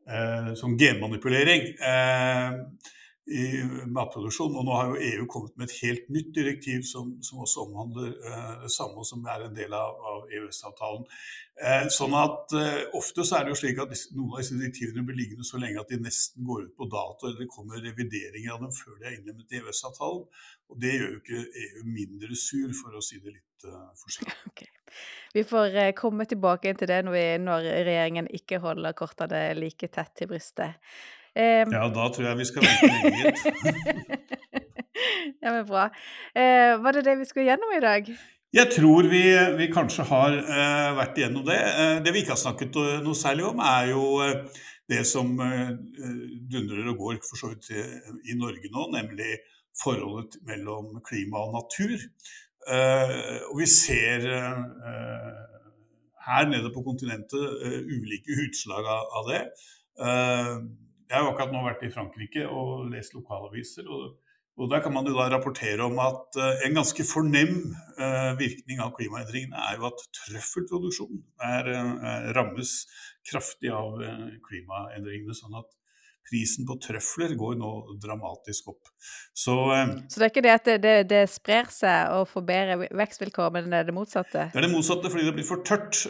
eh, 0.09 0.53
sånn 0.59 0.79
genmanipulering. 0.81 1.73
Eh, 1.83 2.95
i 3.29 3.45
matproduksjon. 3.93 4.57
Og 4.57 4.65
nå 4.67 4.77
har 4.77 4.93
jo 4.93 5.03
EU 5.09 5.27
kommet 5.31 5.57
med 5.59 5.69
et 5.69 5.77
helt 5.83 6.09
nytt 6.13 6.31
direktiv 6.37 6.85
som, 6.89 7.17
som 7.25 7.43
også 7.45 7.67
omhandler 7.67 8.15
eh, 8.17 8.55
det 8.65 8.73
samme, 8.73 9.05
som 9.07 9.27
er 9.29 9.47
en 9.47 9.57
del 9.57 9.75
av, 9.77 9.99
av 10.13 10.33
EØS-avtalen. 10.33 11.05
Eh, 11.59 11.89
sånn 11.91 12.15
at 12.15 12.55
eh, 12.55 12.85
Ofte 12.95 13.25
så 13.27 13.39
er 13.39 13.47
det 13.47 13.55
jo 13.55 13.61
slik 13.61 13.81
at 13.83 13.91
disse, 13.91 14.13
noen 14.15 14.37
av 14.37 14.43
disse 14.43 14.57
direktivene 14.57 15.05
blir 15.07 15.19
liggende 15.19 15.47
så 15.47 15.61
lenge 15.61 15.83
at 15.83 15.91
de 15.91 15.99
nesten 16.01 16.47
går 16.47 16.69
ut 16.69 16.77
på 16.79 16.89
dato, 16.93 17.27
eller 17.27 17.43
det 17.43 17.51
kommer 17.53 17.83
revideringer 17.83 18.55
av 18.55 18.65
dem 18.65 18.75
før 18.77 18.97
de 19.01 19.11
er 19.11 19.19
innlemmet 19.19 19.53
i 19.53 19.61
EØS-avtalen. 19.61 20.25
Og 20.69 20.81
det 20.83 20.95
gjør 20.95 21.13
jo 21.15 21.21
ikke 21.23 21.45
EU 21.65 21.85
mindre 21.89 22.39
sur, 22.39 22.73
for 22.77 22.97
å 22.97 23.05
si 23.05 23.21
det 23.23 23.37
litt 23.37 23.69
uh, 23.69 23.87
forsiktig. 23.99 24.35
Okay. 24.53 24.75
Vi 25.35 25.43
får 25.45 25.75
uh, 25.77 25.91
komme 25.97 26.25
tilbake 26.29 26.73
til 26.79 26.89
det 26.89 27.03
når, 27.05 27.15
vi, 27.15 27.25
når 27.45 27.67
regjeringen 27.87 28.29
ikke 28.39 28.61
holder 28.63 28.97
kortene 28.97 29.43
like 29.59 29.91
tett 29.93 30.15
til 30.17 30.31
brystet. 30.31 30.81
Um, 31.37 31.71
ja, 31.75 31.85
da 31.93 32.09
tror 32.15 32.25
jeg 32.27 32.39
vi 32.39 32.47
skal 32.49 32.65
vente 32.65 32.89
lenge. 32.89 33.33
ja, 35.43 35.53
men 35.53 35.67
bra. 35.69 35.85
Uh, 36.33 36.73
var 36.83 36.97
det 36.97 37.05
det 37.07 37.19
vi 37.21 37.29
skulle 37.29 37.47
gjennom 37.51 37.75
i 37.77 37.83
dag? 37.85 38.09
Jeg 38.57 38.73
tror 38.73 39.11
vi, 39.13 39.23
vi 39.59 39.69
kanskje 39.71 40.07
har 40.09 40.39
uh, 40.39 40.97
vært 40.97 41.21
igjennom 41.21 41.45
det. 41.47 41.59
Uh, 41.61 41.99
det 42.05 42.15
vi 42.15 42.25
ikke 42.25 42.35
har 42.35 42.41
snakket 42.41 42.81
noe 43.05 43.19
særlig 43.19 43.45
om, 43.51 43.61
er 43.61 43.93
jo 43.93 44.03
det 44.89 45.03
som 45.05 45.35
dundrer 46.49 46.87
og 46.89 47.01
går 47.03 47.21
for 47.29 47.37
så 47.37 47.53
vidt 47.53 47.69
i 48.25 48.37
Norge 48.41 48.71
nå, 48.73 48.87
nemlig 48.95 49.37
forholdet 49.77 50.39
mellom 50.49 50.97
klima 51.05 51.43
og 51.45 51.59
natur. 51.59 52.07
og 53.51 53.61
vi 53.61 53.67
ser 53.69 54.25
her 56.25 56.49
nede 56.49 56.73
på 56.73 56.83
kontinentet 56.89 57.61
ulike 57.85 58.41
utslag 58.47 58.89
av 58.89 59.29
det. 59.29 59.43
Jeg 61.09 61.17
har 61.17 61.25
jo 61.25 61.31
akkurat 61.33 61.55
nå 61.55 61.61
vært 61.65 61.85
i 61.87 61.93
Frankrike 61.93 62.43
og 62.53 62.91
lest 62.93 63.15
lokalaviser. 63.17 63.89
og, 63.89 64.19
og 64.61 64.69
Der 64.69 64.83
kan 64.85 64.93
man 64.93 65.09
jo 65.09 65.17
da 65.17 65.31
rapportere 65.33 65.87
om 65.87 65.97
at 66.05 66.37
uh, 66.37 66.67
en 66.67 66.77
ganske 66.77 67.07
fornem 67.09 67.55
uh, 67.97 68.37
virkning 68.37 68.83
av 68.85 68.93
klimaendringene 68.99 69.57
er 69.71 69.81
jo 69.81 69.89
at 69.89 70.05
trøffelproduksjonen 70.21 71.25
er, 71.49 71.73
uh, 71.73 72.29
rammes 72.37 72.83
kraftig 73.31 73.73
av 73.73 73.97
klimaendringene. 74.45 75.37
sånn 75.37 75.57
at 75.57 75.73
prisen 76.29 76.67
på 76.69 76.77
trøfler 76.85 77.33
går 77.41 77.55
nå 77.57 77.71
dramatisk 78.05 78.67
opp. 78.75 78.91
Så, 79.33 79.55
så 80.13 80.21
det 80.21 80.27
er 80.27 80.33
ikke 80.33 80.43
det 80.45 80.53
at 80.53 80.67
det, 80.69 80.75
det, 80.85 80.97
det, 81.09 81.21
sprer 81.33 81.71
seg 81.73 82.13
og 82.13 82.27
får 82.29 82.45
bedre 82.51 82.89
vekstvilkår, 83.01 83.55
men 83.55 83.71
det 83.73 83.79
er 83.79 83.89
det 83.89 83.95
motsatte? 83.97 84.51
Det 84.53 84.61
er 84.61 84.67
det 84.67 84.75
motsatte 84.75 85.09
fordi 85.09 85.25
det 85.25 85.33
blir 85.39 85.49
for 85.49 85.65
tørt, 85.65 86.03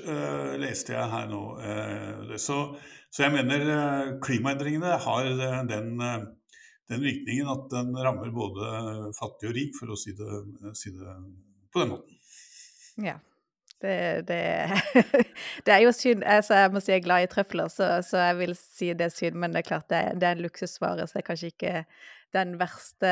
leste 0.59 0.97
jeg 0.97 1.13
her 1.15 1.31
nå. 1.31 1.43
så 2.35 2.65
så 3.15 3.25
jeg 3.25 3.35
mener 3.35 3.71
eh, 3.73 4.11
klimaendringene 4.25 4.99
har 5.05 5.31
eh, 5.31 5.61
den, 5.69 5.95
eh, 6.05 6.27
den 6.93 7.05
virkningen 7.05 7.49
at 7.55 7.65
den 7.73 7.97
rammer 7.97 8.35
både 8.35 9.13
fattig 9.19 9.51
og 9.51 9.57
rik, 9.57 9.73
for 9.79 9.95
å 9.95 9.99
si 9.99 10.15
det, 10.17 10.43
si 10.79 10.93
det 10.93 11.17
på 11.73 11.83
den 11.83 11.95
måten. 11.95 12.21
Ja. 13.05 13.19
Det, 13.79 14.27
det, 14.27 14.39
det, 15.65 15.71
er 15.71 15.85
jo 15.85 15.93
synd. 15.95 16.25
Altså, 16.27 16.57
jeg 16.59 16.71
må 16.75 16.81
si 16.83 16.91
jeg 16.91 16.99
er 16.99 17.05
glad 17.05 17.25
i 17.25 17.29
trøfler, 17.31 17.69
så, 17.71 17.91
så, 18.03 18.19
jeg 18.27 18.39
vil 18.41 18.55
si 18.59 18.89
det 18.91 19.07
er 19.07 19.15
synd. 19.15 19.39
Men 19.39 19.55
det 19.55 19.63
er 19.63 19.69
klart 19.69 19.87
det, 19.93 20.01
det 20.19 20.27
er 20.27 20.35
en 20.35 20.43
luksusvare, 20.43 21.07
så 21.07 21.15
det 21.15 21.23
er 21.23 21.29
kanskje 21.29 21.53
ikke 21.53 21.75
den 22.37 22.59
verste 22.61 23.11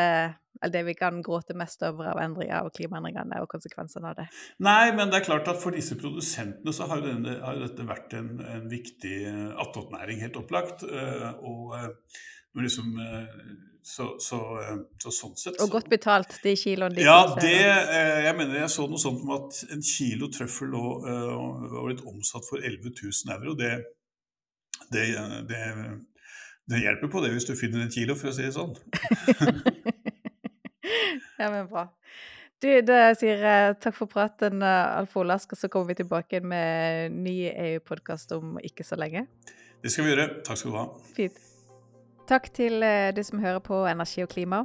Eller 0.63 0.73
det 0.73 0.83
vi 0.87 0.95
kan 0.97 1.19
gråte 1.23 1.53
mest 1.59 1.83
over 1.85 2.15
av, 2.15 2.19
endringer, 2.23 2.65
og 2.65 2.73
klimaendringene 2.73 3.43
og 3.45 3.49
konsekvensene 3.53 4.09
av 4.09 4.15
det. 4.23 4.25
Nei, 4.65 4.89
men 4.97 5.11
det 5.13 5.19
er 5.19 5.27
klart 5.27 5.51
at 5.53 5.61
for 5.61 5.77
disse 5.77 5.99
produsentene 6.01 6.73
så 6.73 6.87
har, 6.89 7.03
denne, 7.05 7.35
har 7.43 7.61
dette 7.61 7.85
vært 7.85 8.17
en, 8.17 8.31
en 8.41 8.65
viktig 8.71 9.19
eh, 9.29 9.51
attåtnæring, 9.61 10.23
helt 10.25 10.39
opplagt. 10.41 10.87
Eh, 10.89 11.29
og 11.45 11.77
eh, 11.77 11.91
liksom 12.57 12.97
så, 13.85 14.07
så, 14.17 14.39
så, 14.97 15.11
sånn 15.13 15.37
sett 15.37 15.61
Og 15.61 15.75
godt 15.77 15.91
betalt, 15.93 16.39
de 16.41 16.57
kiloene 16.57 16.97
de 16.97 17.05
Ja, 17.05 17.21
det, 17.37 17.53
jeg 18.25 18.33
mener 18.39 18.63
jeg 18.63 18.73
så 18.73 18.89
noe 18.89 18.99
sånt 18.99 19.21
om 19.27 19.35
at 19.37 19.61
en 19.77 19.85
kilo 19.85 20.31
trøffel 20.33 20.73
lå, 20.73 20.85
var 21.05 21.85
blitt 21.85 22.01
omsatt 22.09 22.49
for 22.49 22.65
11 22.65 22.97
000 22.97 23.37
euro. 23.37 23.53
Det, 23.61 23.75
det, 24.89 25.05
det 25.53 25.61
det 26.71 26.83
hjelper 26.83 27.11
på 27.13 27.23
det 27.25 27.33
hvis 27.35 27.47
du 27.49 27.55
finner 27.59 27.85
en 27.85 27.93
kilo, 27.93 28.17
for 28.19 28.33
å 28.33 28.35
si 28.37 28.47
det 28.47 28.55
sånn. 28.57 28.75
ja, 31.41 31.51
men 31.51 31.69
bra. 31.71 31.89
Du, 32.63 32.71
da 32.89 33.11
sier 33.19 33.43
jeg 33.45 33.77
takk 33.85 33.99
for 33.99 34.11
praten, 34.11 34.63
eh, 34.65 34.97
Alf 34.97 35.17
Olask, 35.21 35.53
og 35.53 35.61
så 35.61 35.69
kommer 35.73 35.93
vi 35.93 36.01
tilbake 36.01 36.41
med 36.41 37.13
ny 37.13 37.37
EU-podkast 37.51 38.33
om 38.39 38.57
ikke 38.65 38.87
så 38.87 38.97
lenge. 38.99 39.27
Det 39.83 39.93
skal 39.93 40.07
vi 40.07 40.15
gjøre. 40.15 40.31
Takk 40.47 40.63
skal 40.63 40.73
du 40.73 40.79
ha. 40.81 40.87
Fint. 41.19 41.43
Takk 42.27 42.49
til 42.57 42.83
eh, 42.83 43.13
du 43.15 43.23
som 43.23 43.45
hører 43.45 43.63
på 43.63 43.85
Energi 43.87 44.25
og 44.25 44.33
klima. 44.33 44.65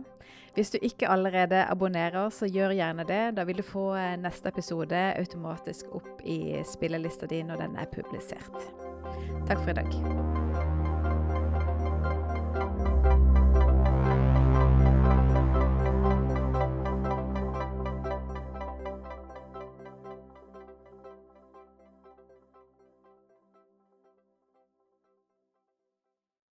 Hvis 0.55 0.73
du 0.73 0.79
ikke 0.81 1.07
allerede 1.11 1.65
abonnerer, 1.69 2.29
så 2.29 2.47
gjør 2.49 2.73
gjerne 2.75 3.05
det. 3.07 3.23
Da 3.37 3.45
vil 3.47 3.61
du 3.61 3.63
få 3.67 3.91
eh, 3.95 4.17
neste 4.19 4.49
episode 4.49 5.03
automatisk 5.19 5.91
opp 6.01 6.23
i 6.25 6.63
spillelista 6.67 7.29
di 7.29 7.43
når 7.45 7.67
den 7.67 7.77
er 7.79 7.91
publisert. 7.91 8.71
Takk 9.47 9.59
for 9.61 9.75
i 9.75 9.81
dag. 9.83 10.40